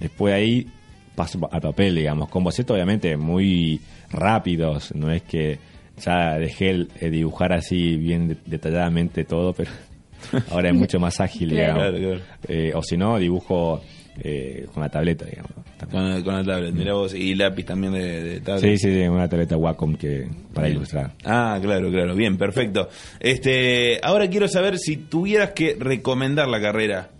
Después 0.00 0.34
ahí 0.34 0.66
paso 1.14 1.38
al 1.50 1.60
papel, 1.60 1.94
digamos, 1.96 2.28
con 2.28 2.44
bocetos 2.44 2.74
obviamente 2.74 3.16
muy 3.16 3.80
rápidos, 4.10 4.94
no 4.94 5.10
es 5.10 5.22
que 5.22 5.58
ya 6.00 6.38
dejé 6.38 6.70
el, 6.70 6.88
el 7.00 7.12
dibujar 7.12 7.52
así 7.52 7.96
bien 7.96 8.38
detalladamente 8.46 9.24
todo, 9.24 9.52
pero 9.52 9.70
ahora 10.50 10.70
es 10.70 10.74
mucho 10.74 10.98
más 10.98 11.20
ágil, 11.20 11.50
digamos. 11.50 11.82
Claro, 11.82 11.98
claro. 11.98 12.20
Eh, 12.48 12.72
o 12.74 12.82
si 12.82 12.96
no, 12.96 13.18
dibujo 13.18 13.82
eh, 14.20 14.66
con 14.72 14.82
la 14.82 14.88
tableta, 14.88 15.24
digamos. 15.24 15.52
Con, 15.90 16.22
con 16.22 16.34
la 16.34 16.44
tableta, 16.44 16.76
mira 16.76 16.94
vos, 16.94 17.12
y 17.14 17.34
lápiz 17.34 17.64
también 17.64 17.92
de, 17.92 18.22
de 18.22 18.40
tablet. 18.40 18.62
Sí, 18.62 18.78
sí, 18.78 18.94
sí, 18.94 19.00
una 19.08 19.28
tableta 19.28 19.56
Wacom 19.56 19.96
que, 19.96 20.26
para 20.54 20.66
bien. 20.68 20.76
ilustrar. 20.78 21.12
Ah, 21.24 21.58
claro, 21.60 21.90
claro, 21.90 22.14
bien, 22.14 22.36
perfecto. 22.36 22.88
Este, 23.20 23.98
ahora 24.02 24.28
quiero 24.28 24.48
saber 24.48 24.78
si 24.78 24.96
tuvieras 24.96 25.50
que 25.52 25.76
recomendar 25.78 26.48
la 26.48 26.60
carrera, 26.60 27.10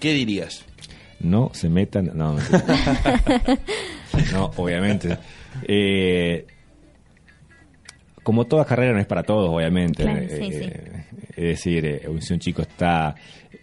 ¿qué 0.00 0.12
dirías? 0.12 0.64
No 1.20 1.50
se 1.54 1.68
metan, 1.68 2.10
no, 2.14 2.36
no, 4.32 4.50
obviamente. 4.56 5.16
Eh, 5.62 6.46
como 8.22 8.46
toda 8.46 8.64
carrera 8.64 8.92
no 8.92 9.00
es 9.00 9.06
para 9.06 9.22
todos, 9.22 9.50
obviamente. 9.50 10.02
Claro, 10.02 10.20
eh, 10.20 10.28
sí. 10.28 10.70
Es 11.36 11.44
decir, 11.44 11.84
eh, 11.84 12.08
si 12.20 12.32
un 12.32 12.40
chico 12.40 12.62
está, 12.62 13.14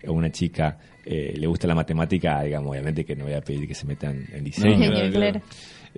una 0.08 0.32
chica 0.32 0.78
eh, 1.06 1.34
le 1.36 1.48
gusta 1.48 1.68
la 1.68 1.76
matemática, 1.76 2.44
digamos, 2.44 2.72
obviamente 2.72 3.04
que 3.04 3.16
no 3.16 3.26
voy 3.26 3.34
a 3.34 3.42
pedir 3.42 3.68
que 3.68 3.74
se 3.74 3.88
metan 3.88 4.24
en 4.32 4.44
diseño. 4.44 4.78
No, 4.78 4.92
claro, 4.92 5.12
claro. 5.12 5.42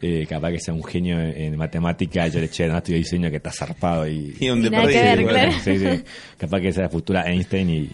Eh, 0.02 0.26
capaz 0.28 0.52
que 0.52 0.60
sea 0.60 0.74
un 0.74 0.84
genio 0.84 1.20
en, 1.20 1.38
en 1.38 1.56
matemática, 1.56 2.28
yo 2.28 2.40
le 2.40 2.48
eché, 2.48 2.68
no 2.68 2.78
estudio 2.78 2.98
diseño 2.98 3.30
que 3.30 3.38
está 3.38 3.52
zarpado 3.52 4.08
y, 4.08 4.36
y 4.40 4.50
un 4.50 4.66
y 4.66 4.70
nada 4.70 4.88
que 4.88 5.02
ver, 5.02 5.26
claro. 5.26 5.52
sí, 5.64 5.78
sí. 5.78 6.04
capaz 6.36 6.62
que 6.62 6.74
sea 6.74 6.90
futura 6.90 7.24
Einstein 7.30 7.70
y, 7.70 7.76
y 7.76 7.92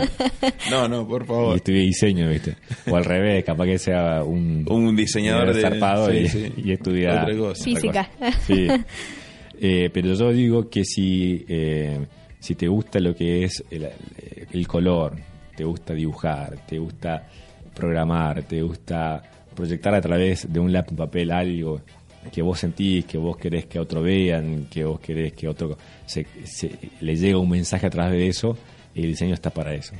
no, 0.70 0.86
no, 0.86 1.06
por 1.06 1.26
favor. 1.26 1.54
Y 1.54 1.56
estudie 1.56 1.80
diseño, 1.80 2.28
¿viste? 2.30 2.56
O 2.88 2.96
al 2.96 3.04
revés, 3.04 3.44
capaz 3.44 3.66
que 3.66 3.78
sea 3.78 4.22
un, 4.22 4.64
un 4.68 4.94
diseñador 4.94 5.52
de, 5.52 5.60
zarpado 5.60 6.08
sí, 6.10 6.18
y, 6.18 6.28
sí. 6.28 6.52
y 6.56 6.72
estudia 6.72 7.22
otra 7.22 7.36
cosa. 7.36 7.64
Física. 7.64 8.10
Otra 8.14 8.30
cosa. 8.30 8.40
Sí. 8.46 8.68
Eh, 9.60 9.90
pero 9.92 10.14
yo 10.14 10.32
digo 10.32 10.68
que 10.68 10.84
si, 10.84 11.44
eh, 11.48 12.06
si 12.38 12.54
te 12.54 12.68
gusta 12.68 13.00
lo 13.00 13.14
que 13.14 13.44
es 13.44 13.64
el, 13.70 13.88
el, 14.52 14.66
color, 14.66 15.16
te 15.56 15.64
gusta 15.64 15.94
dibujar, 15.94 16.66
te 16.66 16.78
gusta 16.78 17.28
programar, 17.74 18.42
te 18.42 18.62
gusta 18.62 19.22
proyectar 19.54 19.94
a 19.94 20.00
través 20.00 20.52
de 20.52 20.60
un 20.60 20.72
lápiz 20.72 20.94
papel 20.94 21.30
algo 21.30 21.80
que 22.32 22.42
vos 22.42 22.58
sentís, 22.58 23.04
que 23.04 23.18
vos 23.18 23.36
querés 23.36 23.66
que 23.66 23.78
otro 23.78 24.02
vean, 24.02 24.66
que 24.70 24.84
vos 24.84 25.00
querés 25.00 25.32
que 25.34 25.48
otro 25.48 25.76
se, 26.06 26.26
se, 26.44 26.70
le 27.00 27.16
llegue 27.16 27.36
un 27.36 27.50
mensaje 27.50 27.86
a 27.86 27.90
través 27.90 28.12
de 28.12 28.28
eso, 28.28 28.56
el 28.94 29.06
diseño 29.08 29.34
está 29.34 29.50
para 29.50 29.74
eso. 29.74 29.94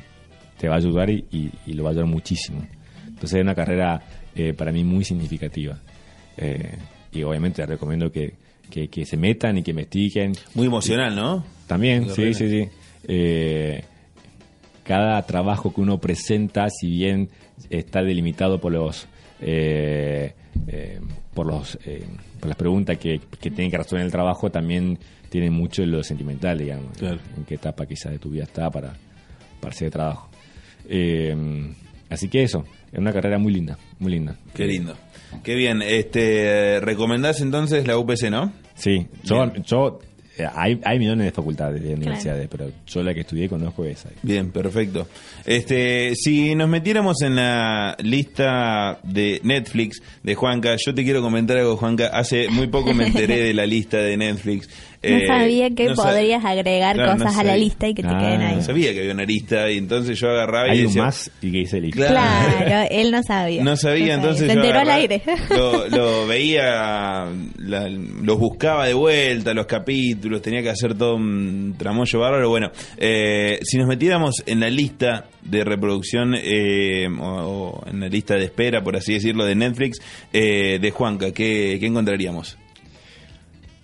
Te 0.59 0.69
va 0.69 0.75
a 0.75 0.79
ayudar 0.79 1.11
y, 1.11 1.25
y, 1.31 1.51
y 1.67 1.73
lo 1.75 1.85
va 1.85 1.91
a 1.91 1.93
ayudar 1.93 2.07
muchísimo. 2.07 2.67
Entonces 3.07 3.35
es 3.35 3.43
una 3.43 3.55
carrera 3.55 4.03
eh, 4.35 4.53
para 4.55 4.73
mí 4.73 4.85
muy 4.85 5.05
significativa. 5.05 5.79
Eh, 6.37 6.77
y 7.13 7.23
obviamente 7.23 7.65
recomiendo 7.67 8.11
que, 8.11 8.35
que, 8.71 8.89
que, 8.89 9.05
se 9.05 9.17
metan 9.17 9.59
y 9.59 9.63
que 9.63 9.71
investiguen. 9.71 10.33
Muy 10.55 10.67
emocional, 10.67 11.15
¿no? 11.15 11.45
También, 11.67 12.11
sí, 12.11 12.35
sí, 12.35 12.49
sí. 12.49 12.69
Eh, 13.07 13.85
cada 14.83 15.23
trabajo 15.23 15.73
que 15.73 15.81
uno 15.81 15.99
presenta, 15.99 16.69
si 16.71 16.91
bien 16.91 17.29
está 17.71 18.03
delimitado 18.03 18.61
por 18.61 18.73
los 18.73 19.07
eh, 19.41 20.35
eh, 20.69 21.01
por 21.35 21.47
los 21.47 21.79
eh, 21.85 22.05
por 22.41 22.49
las 22.49 22.57
preguntas 22.57 22.97
que, 22.99 23.21
que 23.41 23.51
tienen 23.51 23.71
que 23.71 23.79
resolver 23.79 24.01
en 24.03 24.07
el 24.07 24.13
trabajo, 24.13 24.51
también 24.51 24.99
tiene 25.31 25.51
mucho 25.51 25.83
de 25.83 25.89
lo 25.89 26.03
sentimental, 26.05 26.59
digamos, 26.59 26.97
Claro. 26.99 27.19
en 27.37 27.45
qué 27.45 27.55
etapa 27.57 27.87
quizás 27.87 28.13
de 28.13 28.19
tu 28.19 28.31
vida 28.31 28.45
está 28.45 28.71
para, 28.71 28.93
para 29.61 29.73
hacer 29.73 29.91
trabajo. 29.91 30.29
Así 32.11 32.29
que 32.29 32.43
eso, 32.43 32.65
es 32.93 32.99
una 32.99 33.13
carrera 33.13 33.39
muy 33.39 33.53
linda, 33.53 33.79
muy 33.99 34.13
linda. 34.13 34.37
Qué 34.55 34.67
lindo. 34.67 34.95
Qué 35.43 35.55
bien. 35.55 35.83
Este, 35.83 36.79
recomendás 36.81 37.41
entonces 37.41 37.87
la 37.87 37.99
UPC, 37.99 38.31
¿no? 38.31 38.53
Sí, 38.75 39.09
yo, 39.25 39.37
Bien. 39.51 39.65
yo 39.65 39.99
hay, 40.55 40.81
hay 40.85 40.99
millones 40.99 41.27
de 41.27 41.33
facultades, 41.33 41.83
de 41.83 41.95
universidades, 41.95 42.49
pero 42.51 42.71
yo 42.87 43.03
la 43.03 43.15
que 43.15 43.21
estudié 43.21 43.49
conozco 43.49 43.85
esa. 43.85 44.09
Bien, 44.23 44.51
perfecto. 44.51 45.07
Este, 45.45 46.15
si 46.17 46.55
nos 46.55 46.69
metiéramos 46.69 47.23
en 47.23 47.37
la 47.37 47.97
lista 48.03 48.99
de 49.05 49.41
Netflix 49.45 50.03
de 50.23 50.35
Juanca, 50.35 50.77
yo 50.85 50.95
te 50.95 51.05
quiero 51.05 51.23
comentar 51.23 51.57
algo, 51.57 51.77
Juanca. 51.77 52.09
Hace 52.09 52.49
muy 52.49 52.67
poco 52.67 52.95
me 52.95 53.07
enteré 53.07 53.41
de 53.43 53.55
la 53.55 53.67
lista 53.67 53.99
de 53.99 54.17
Netflix. 54.17 54.69
No 55.11 55.17
Eh, 55.19 55.27
sabía 55.27 55.71
que 55.71 55.89
no 55.89 55.95
podrías 55.95 56.45
agregar 56.45 56.97
Claro, 56.97 57.13
no 57.15 57.25
cosas 57.25 57.39
a 57.39 57.45
la 57.45 57.57
lista 57.57 57.89
y 57.89 57.95
que 57.95 58.03
te 58.03 58.09
queden 58.09 58.41
ahí. 58.41 58.57
No 58.57 58.63
sabía 58.63 58.93
que 58.93 59.01
había 59.01 59.13
una 59.13 59.25
lista 59.25 59.71
y 59.71 59.79
entonces 59.79 60.19
yo 60.19 60.29
agarraba 60.31 60.69
y 60.69 60.71
Hay 60.73 60.81
un 60.81 60.87
decía, 60.87 61.03
más 61.03 61.31
y 61.43 61.51
que 61.53 61.59
dice 61.59 61.81
listo. 61.81 61.97
Claro. 62.07 62.65
Claro, 62.65 62.89
él 62.91 63.11
no 63.11 63.23
sabía. 63.23 63.63
No 63.65 63.77
sabía, 63.77 64.15
entonces 64.15 64.47
Se 64.47 64.55
yo 64.55 64.61
enteró 64.61 64.81
al 64.81 64.91
aire. 64.91 65.23
Lo, 65.51 65.89
lo 65.89 66.27
veía, 66.27 67.27
la- 67.59 67.89
los 67.89 68.39
buscaba 68.39 68.87
de 68.87 68.95
vuelta, 68.95 69.53
los 69.55 69.67
capítulos, 69.67 70.41
tenía 70.43 70.63
que 70.63 70.71
hacer 70.71 70.95
todo 70.97 71.17
un 71.17 71.75
tramoyo 71.79 72.19
bárbaro. 72.21 72.49
Bueno, 72.49 72.71
eh, 72.97 73.59
si 73.63 73.79
nos 73.79 73.87
metiéramos 73.89 74.43
en 74.47 74.61
la 74.61 74.71
lista 74.71 75.27
de 75.43 75.65
reproducción 75.65 76.35
eh, 76.37 77.07
o, 77.21 77.25
o 77.83 77.85
en 77.91 78.01
la 78.01 78.09
lista 78.09 78.35
de 78.35 78.45
espera, 78.45 78.83
por 78.83 78.97
así 78.97 79.15
decirlo, 79.15 79.45
de 79.45 79.55
Netflix, 79.55 79.99
eh, 80.33 80.79
de 80.81 80.91
Juanca, 80.91 81.33
¿qué, 81.33 81.77
qué 81.81 81.87
encontraríamos? 81.87 82.57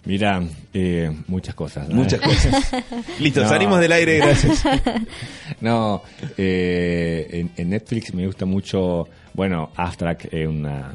Mira, 0.05 0.43
eh, 0.73 1.11
muchas 1.29 1.55
cosas. 1.55 1.89
¿no? 1.89 1.97
Muchas 1.97 2.21
cosas. 2.21 2.73
Listo, 3.21 3.43
No. 3.43 3.49
salimos 3.49 3.81
del 3.81 3.93
aire, 3.93 4.19
gracias. 4.19 4.65
No, 5.61 6.03
eh, 6.39 7.27
en, 7.33 7.51
en 7.57 7.71
Netflix 7.71 8.15
me 8.15 8.25
gusta 8.27 8.47
mucho, 8.47 9.09
bueno, 9.35 9.71
Abstract 9.77 10.33
es 10.33 10.47
una, 10.49 10.95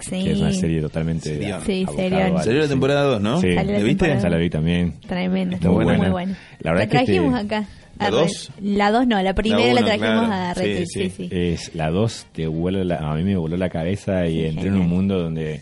Sí. 0.00 0.22
que 0.22 0.32
es 0.32 0.38
una 0.40 0.52
serie 0.52 0.80
totalmente. 0.80 1.36
Sí, 1.66 1.84
al- 1.84 2.42
Salió 2.44 2.60
la 2.60 2.68
temporada 2.68 3.02
2, 3.02 3.20
¿no? 3.20 3.40
Sí. 3.40 3.52
Salió 3.54 3.72
la 3.72 3.78
¿La 3.78 3.84
viste? 3.84 4.28
la 4.30 4.36
vi 4.36 4.50
también. 4.50 4.94
Tremenda. 5.06 5.56
Está 5.56 5.68
Muy 5.70 5.84
buena. 5.84 5.98
Muy 5.98 6.10
buena. 6.10 6.38
La 6.60 6.70
verdad 6.72 6.84
la 6.84 6.90
que 6.90 6.98
te- 6.98 7.04
trajimos 7.12 7.34
acá. 7.44 7.64
¿La 7.98 8.06
A 8.06 8.10
dos? 8.10 8.52
Red. 8.60 8.64
La 8.76 8.90
2 8.92 9.06
no, 9.08 9.20
la 9.20 9.34
primera 9.34 9.64
la, 9.74 9.80
uno, 9.80 9.84
trajimos 9.86 10.26
claro. 10.28 10.32
a 10.32 10.54
Red. 10.54 10.78
Sí, 10.78 10.86
Sí, 10.86 11.10
sí. 11.10 11.28
sí. 11.28 11.28
Es 11.32 11.74
la 11.74 11.90
2 11.90 12.26
te 12.32 12.46
vuela 12.46 12.84
la- 12.84 12.98
a 12.98 13.14
mí 13.16 13.24
me 13.24 13.34
voló 13.36 13.56
la 13.56 13.68
cabeza 13.68 14.24
y 14.28 14.34
Sí, 14.34 14.44
entré 14.46 14.68
en 14.68 14.74
un 14.76 14.88
mundo 14.88 15.18
donde 15.20 15.60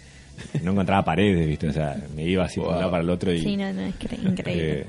no 0.62 0.72
encontraba 0.72 1.04
paredes, 1.04 1.46
¿viste? 1.46 1.68
O 1.68 1.72
sea, 1.72 1.96
me 2.14 2.24
iba 2.24 2.44
así 2.44 2.60
de 2.60 2.66
un 2.66 2.74
lado 2.76 2.90
para 2.90 3.02
el 3.02 3.10
otro 3.10 3.32
y 3.32 3.40
Sí, 3.40 3.56
no, 3.56 3.72
no, 3.72 3.82
es 3.82 3.94
cre- 3.98 4.22
increíble. 4.22 4.80
Eh, 4.80 4.86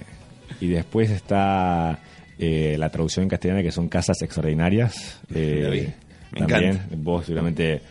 y 0.61 0.67
después 0.67 1.09
está 1.11 1.99
eh, 2.39 2.75
la 2.77 2.89
traducción 2.89 3.23
en 3.23 3.29
castellano 3.29 3.61
que 3.61 3.71
son 3.71 3.89
Casas 3.89 4.21
Extraordinarias. 4.21 5.19
Eh. 5.33 5.93
Me 6.31 6.39
también, 6.39 6.71
encanta. 6.71 6.95
vos 6.97 7.25
seguramente, 7.25 7.81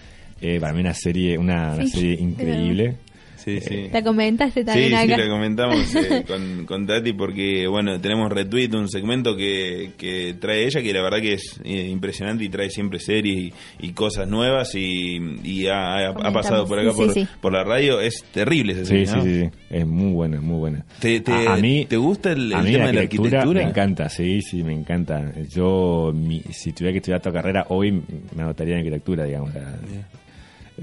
eh, 0.41 0.59
para 0.61 0.73
mí 0.73 0.81
una 0.81 0.93
serie, 0.95 1.39
una, 1.39 1.75
serie 1.87 2.15
increíble. 2.21 2.97
Sí, 3.37 3.61
sí. 3.61 3.89
la 3.93 4.03
comentaste 4.03 4.65
también 4.65 4.89
sí, 4.91 4.95
acá. 4.95 5.17
Sí, 5.17 5.23
lo 5.23 5.29
comentamos 5.31 5.95
eh, 5.95 6.25
con, 6.27 6.67
con 6.67 6.87
Tati 6.87 7.13
porque, 7.13 7.67
bueno, 7.69 8.01
tenemos 8.01 8.31
retweet, 8.33 8.75
un 8.75 8.89
segmento 8.89 9.37
que, 9.37 9.93
que 9.97 10.35
trae 10.41 10.65
ella, 10.67 10.83
que 10.83 10.93
la 10.93 11.03
verdad 11.03 11.21
que 11.21 11.35
es 11.35 11.61
eh, 11.65 11.89
impresionante 11.89 12.45
y 12.45 12.49
trae 12.49 12.71
siempre 12.71 12.99
series 12.99 13.39
y, 13.81 13.87
y 13.87 13.93
cosas 13.93 14.29
nuevas 14.29 14.75
y, 14.75 15.19
y 15.45 15.67
ha, 15.69 15.75
ha- 15.77 16.09
ha 16.09 16.13
Comentamos. 16.15 16.43
pasado 16.43 16.67
por 16.67 16.79
acá 16.81 16.91
Sí, 16.91 16.97
por, 16.97 17.13
sí, 17.13 17.21
sí. 17.23 17.29
por 17.41 17.53
la 17.53 17.63
radio. 17.65 18.01
Es 18.01 18.25
terrible 18.33 18.73
esa 18.73 18.85
Sí, 18.85 18.89
serie, 18.89 19.07
sí, 19.07 19.15
¿no? 19.17 19.23
sí, 19.23 19.41
sí. 19.45 19.51
Es 19.71 19.87
muy 19.87 20.13
buena, 20.13 20.41
muy 20.41 20.59
buena. 20.59 20.85
¿Te- 21.01 21.21
te- 21.21 21.33
a, 21.33 21.55
a 21.55 21.57
mí, 21.59 21.87
te 21.89 21.97
gusta 21.97 22.33
el- 22.33 22.53
a 22.55 22.59
el 22.61 22.65
mí 22.65 22.73
tema 22.73 22.87
de 22.87 22.93
la 22.95 23.01
arquitectura? 23.03 23.45
Me 23.63 23.69
encanta, 23.69 24.09
sí, 24.09 24.41
sí, 24.43 24.63
me 24.65 24.73
encanta. 24.73 25.33
Yo, 25.51 26.13
mi- 26.15 26.43
si 26.51 26.73
tuviera 26.73 26.93
que 26.93 26.99
estudiar 26.99 27.21
toda 27.21 27.35
carrera, 27.35 27.67
hoy 27.69 27.93
me 27.93 28.43
anotaría 28.43 28.75
en 28.75 28.79
arquitectura, 28.81 29.25
digamos. 29.25 29.53
sea, 29.53 29.79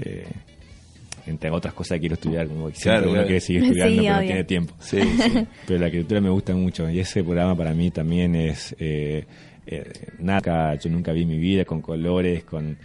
eh, 0.00 0.26
entre 1.26 1.50
otras 1.50 1.74
cosas 1.74 1.98
quiero 2.00 2.14
estudiar, 2.14 2.46
como 2.48 2.68
que 2.68 2.74
Claro, 2.80 3.10
uno 3.10 3.22
quiere 3.24 3.40
seguir 3.40 3.62
estudiando, 3.64 4.02
Sí, 4.02 4.06
pero 4.08 4.20
no 4.20 4.26
tiene 4.26 4.44
tiempo. 4.44 4.74
Sí, 4.80 4.98
sí. 5.00 5.46
Pero 5.66 5.78
la 5.80 5.86
arquitectura 5.86 6.20
me 6.20 6.30
gusta 6.30 6.54
mucho 6.54 6.88
y 6.90 7.00
ese 7.00 7.22
programa 7.24 7.56
para 7.56 7.72
mí 7.74 7.90
también 7.90 8.34
es 8.34 8.74
eh, 8.78 9.24
eh, 9.66 9.92
nada 10.18 10.40
que 10.78 10.84
yo 10.88 10.90
nunca 10.94 11.12
vi 11.12 11.22
en 11.22 11.28
mi 11.28 11.38
vida 11.38 11.64
con 11.64 11.80
colores, 11.80 12.44
con 12.44 12.76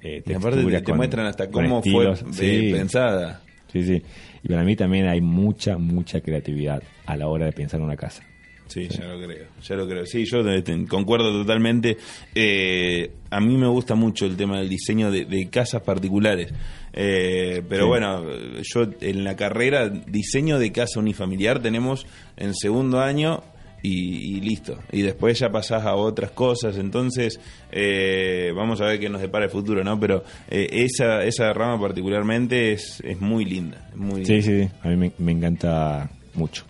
eh, 0.00 0.22
Y 0.26 0.32
aparte 0.32 0.50
te, 0.50 0.54
texturas, 0.56 0.82
te 0.82 0.90
con- 0.90 0.96
muestran 0.96 1.26
hasta 1.26 1.50
cómo 1.50 1.82
fue 1.82 2.10
estilos. 2.10 2.22
eh, 2.22 2.26
Sí, 2.68 2.72
pensada. 2.72 3.40
sí, 3.72 3.82
sí. 3.84 4.02
Y 4.42 4.48
para 4.48 4.64
mí 4.64 4.76
también 4.76 5.06
hay 5.08 5.20
mucha, 5.20 5.76
mucha 5.78 6.20
creatividad 6.20 6.82
a 7.06 7.16
la 7.16 7.28
hora 7.28 7.46
de 7.46 7.52
pensar 7.52 7.80
una 7.80 7.96
casa. 7.96 8.22
Sí, 8.66 8.88
ya 8.88 9.04
lo 9.06 9.20
creo, 9.24 9.46
ya 9.62 9.74
lo 9.76 9.86
creo. 9.86 10.06
Sí, 10.06 10.24
yo 10.24 10.40
este, 10.50 10.86
concuerdo 10.86 11.30
totalmente. 11.32 11.96
Eh, 12.34 13.10
a 13.30 13.40
mí 13.40 13.56
me 13.56 13.68
gusta 13.68 13.94
mucho 13.94 14.26
el 14.26 14.36
tema 14.36 14.58
del 14.58 14.68
diseño 14.68 15.10
de, 15.10 15.26
de 15.26 15.48
casas 15.48 15.82
particulares. 15.82 16.52
Eh, 16.92 17.62
pero 17.68 17.84
Sí. 17.84 17.88
bueno, 17.88 18.24
yo 18.62 18.86
en 19.00 19.22
la 19.24 19.36
carrera 19.36 19.88
diseño 19.88 20.58
de 20.58 20.72
casa 20.72 20.98
unifamiliar 21.00 21.60
tenemos 21.60 22.06
en 22.36 22.54
segundo 22.54 23.00
año 23.00 23.42
y, 23.82 24.36
y 24.38 24.40
listo. 24.40 24.78
Y 24.92 25.02
después 25.02 25.38
ya 25.38 25.50
pasás 25.50 25.84
a 25.84 25.94
otras 25.94 26.30
cosas. 26.30 26.78
Entonces, 26.78 27.38
eh, 27.70 28.50
vamos 28.56 28.80
a 28.80 28.86
ver 28.86 28.98
qué 28.98 29.08
nos 29.10 29.20
depara 29.20 29.44
el 29.44 29.50
futuro, 29.50 29.84
¿no? 29.84 30.00
Pero 30.00 30.24
eh, 30.50 30.68
esa, 30.72 31.22
esa 31.22 31.52
rama 31.52 31.78
particularmente 31.80 32.72
es, 32.72 33.00
es 33.04 33.20
muy 33.20 33.44
linda. 33.44 33.90
Muy 33.94 34.24
Sí, 34.24 34.40
sí, 34.40 34.62
sí. 34.62 34.68
A 34.82 34.88
mí 34.88 34.96
me, 34.96 35.12
me 35.18 35.32
encanta 35.32 36.10
mucho. 36.34 36.64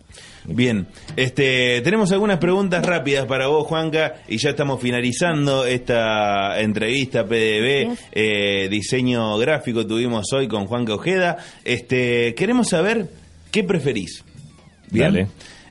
Bien, 0.47 0.87
este, 1.17 1.81
tenemos 1.81 2.13
algunas 2.13 2.39
preguntas 2.39 2.85
rápidas 2.85 3.25
para 3.27 3.47
vos, 3.47 3.67
Juanca, 3.67 4.17
y 4.29 4.37
ya 4.37 4.51
estamos 4.51 4.79
finalizando 4.81 5.65
esta 5.65 6.61
entrevista 6.61 7.25
PDB, 7.25 7.97
eh, 8.13 8.69
diseño 8.71 9.39
gráfico 9.39 9.87
tuvimos 9.87 10.31
hoy 10.35 10.47
con 10.47 10.67
Juanca 10.67 10.95
Ojeda. 10.95 11.39
Este, 11.65 12.35
queremos 12.35 12.69
saber 12.69 13.09
qué 13.51 13.65
preferís. 13.65 14.23
Bien. 14.91 15.07
Dale. 15.15 15.29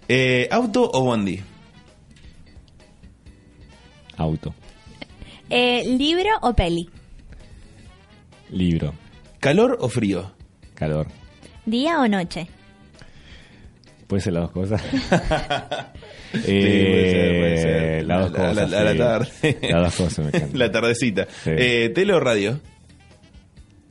Eh, 0.07 0.47
¿Auto 0.51 0.89
o 0.91 1.01
bondi? 1.03 1.39
Auto, 4.17 4.53
Eh, 5.49 5.83
¿Libro 5.97 6.29
o 6.41 6.53
peli? 6.53 6.89
libro, 8.49 8.93
¿Calor 9.39 9.77
o 9.81 9.89
frío? 9.89 10.31
calor. 10.75 11.07
¿Día 11.65 11.99
o 11.99 12.07
noche? 12.07 12.47
¿Puede 14.13 14.21
ser 14.21 14.33
las 14.33 14.43
dos 14.43 14.51
cosas? 14.51 14.81
Sí. 16.33 16.39
Eh, 16.45 18.03
Las 18.05 18.21
dos 18.21 18.31
la- 18.31 18.37
cosas. 18.49 18.69
la- 18.69 18.79
a 18.79 18.83
la 18.83 18.91
sí. 18.91 18.97
tarde. 18.97 19.57
Las 19.71 19.81
dos 19.81 19.95
cosas 19.95 20.19
me 20.19 20.25
encantan. 20.27 20.59
La 20.59 20.71
tardecita. 20.71 21.27
Sí. 21.43 21.49
Eh, 21.57 21.89
¿Tele 21.95 22.13
o 22.13 22.19
radio? 22.19 22.59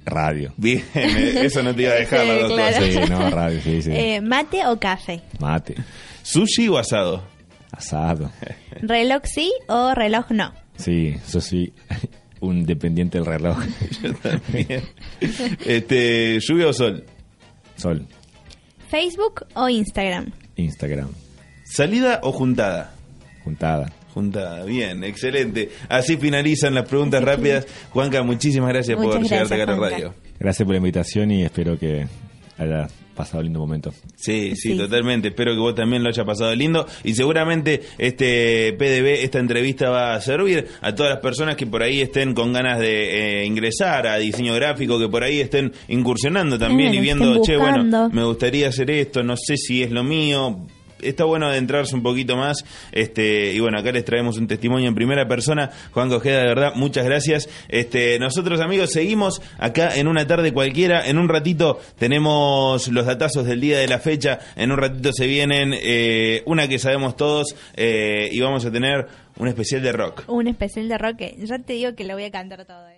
Radio. 0.04 0.52
Bien, 0.56 0.84
eh, 0.94 1.40
eso 1.42 1.62
no 1.64 1.74
te 1.74 1.82
iba 1.82 1.92
a 1.92 1.94
dejar 1.96 2.20
Sí, 2.20 2.26
las 2.28 2.40
dos 2.40 2.52
claro. 2.52 2.76
cosas. 2.76 2.92
Sí, 2.92 3.00
no, 3.10 3.30
radio, 3.30 3.60
sí, 3.62 3.82
sí. 3.82 3.90
Eh, 3.92 4.20
¿Mate 4.20 4.66
o 4.66 4.78
café? 4.78 5.22
Mate, 5.40 5.74
¿Sushi 6.22 6.68
o 6.68 6.78
asado? 6.78 7.24
asado. 7.72 8.30
¿Reloj 8.80 9.22
sí 9.24 9.52
o 9.68 9.92
reloj 9.94 10.30
no? 10.30 10.52
Sí, 10.76 11.16
yo 11.32 11.40
soy 11.40 11.72
un 12.40 12.64
dependiente 12.64 13.18
del 13.18 13.26
reloj. 13.26 13.58
Yo 14.02 14.14
también. 14.14 14.82
Este, 15.66 16.38
¿Lluvia 16.40 16.68
o 16.68 16.72
sol? 16.72 17.04
Sol, 17.76 18.06
¿Facebook 18.92 19.46
o 19.54 19.70
Instagram? 19.70 20.32
Instagram, 20.56 21.08
¿Salida 21.64 22.20
o 22.22 22.30
juntada? 22.30 22.92
juntada. 23.42 23.90
Juntada, 24.12 24.66
bien, 24.66 25.02
excelente. 25.02 25.70
Así 25.88 26.18
finalizan 26.18 26.74
las 26.74 26.86
preguntas 26.86 27.24
rápidas. 27.24 27.66
Juanca, 27.88 28.22
muchísimas 28.22 28.68
gracias 28.68 28.98
por 28.98 29.18
llegarte 29.22 29.54
acá 29.54 29.62
a 29.62 29.66
la 29.66 29.76
gracias, 29.76 29.90
radio. 29.92 30.14
Gracias 30.38 30.66
por 30.66 30.74
la 30.74 30.76
invitación 30.76 31.30
y 31.30 31.42
espero 31.42 31.78
que 31.78 32.06
haya 32.58 32.86
pasado 33.12 33.42
lindo 33.42 33.58
momento. 33.60 33.92
Sí, 34.16 34.54
sí, 34.56 34.72
Sí. 34.72 34.76
totalmente. 34.76 35.28
Espero 35.28 35.52
que 35.52 35.58
vos 35.60 35.74
también 35.74 36.02
lo 36.02 36.08
haya 36.08 36.24
pasado 36.24 36.54
lindo. 36.54 36.86
Y 37.04 37.14
seguramente 37.14 37.80
este 37.98 38.72
PDB, 38.74 39.22
esta 39.24 39.38
entrevista 39.38 39.90
va 39.90 40.14
a 40.14 40.20
servir 40.20 40.66
a 40.80 40.94
todas 40.94 41.12
las 41.12 41.20
personas 41.20 41.56
que 41.56 41.66
por 41.66 41.82
ahí 41.82 42.00
estén 42.00 42.34
con 42.34 42.52
ganas 42.52 42.78
de 42.78 43.42
eh, 43.42 43.46
ingresar 43.46 44.06
a 44.06 44.16
diseño 44.16 44.54
gráfico, 44.54 44.98
que 44.98 45.08
por 45.08 45.22
ahí 45.22 45.40
estén 45.40 45.72
incursionando 45.88 46.58
también 46.58 46.94
y 46.94 47.00
viendo, 47.00 47.42
che, 47.42 47.56
bueno, 47.56 48.10
me 48.12 48.24
gustaría 48.24 48.68
hacer 48.68 48.90
esto, 48.90 49.22
no 49.22 49.36
sé 49.36 49.56
si 49.56 49.82
es 49.82 49.90
lo 49.90 50.02
mío. 50.04 50.60
Está 51.02 51.24
bueno 51.24 51.46
adentrarse 51.46 51.94
un 51.94 52.02
poquito 52.02 52.36
más. 52.36 52.64
Este, 52.92 53.52
y 53.52 53.60
bueno, 53.60 53.78
acá 53.78 53.92
les 53.92 54.04
traemos 54.04 54.38
un 54.38 54.46
testimonio 54.46 54.88
en 54.88 54.94
primera 54.94 55.26
persona. 55.28 55.70
Juan 55.92 56.08
Cojeda, 56.08 56.40
de 56.40 56.46
verdad, 56.46 56.72
muchas 56.74 57.04
gracias. 57.04 57.48
Este, 57.68 58.18
nosotros, 58.18 58.60
amigos, 58.60 58.90
seguimos 58.90 59.42
acá 59.58 59.96
en 59.96 60.08
una 60.08 60.26
tarde 60.26 60.52
cualquiera. 60.52 61.06
En 61.06 61.18
un 61.18 61.28
ratito 61.28 61.80
tenemos 61.98 62.88
los 62.88 63.06
datazos 63.06 63.46
del 63.46 63.60
día 63.60 63.78
de 63.78 63.88
la 63.88 63.98
fecha. 63.98 64.38
En 64.56 64.72
un 64.72 64.78
ratito 64.78 65.12
se 65.12 65.26
vienen 65.26 65.74
eh, 65.74 66.42
una 66.46 66.68
que 66.68 66.78
sabemos 66.78 67.16
todos 67.16 67.54
eh, 67.76 68.28
y 68.30 68.40
vamos 68.40 68.64
a 68.64 68.70
tener 68.70 69.06
un 69.38 69.48
especial 69.48 69.82
de 69.82 69.92
rock. 69.92 70.24
Un 70.28 70.48
especial 70.48 70.88
de 70.88 70.98
rock 70.98 71.16
que 71.16 71.36
ya 71.38 71.58
te 71.58 71.74
digo 71.74 71.94
que 71.94 72.04
lo 72.04 72.14
voy 72.14 72.24
a 72.24 72.30
cantar 72.30 72.64
todo. 72.64 72.91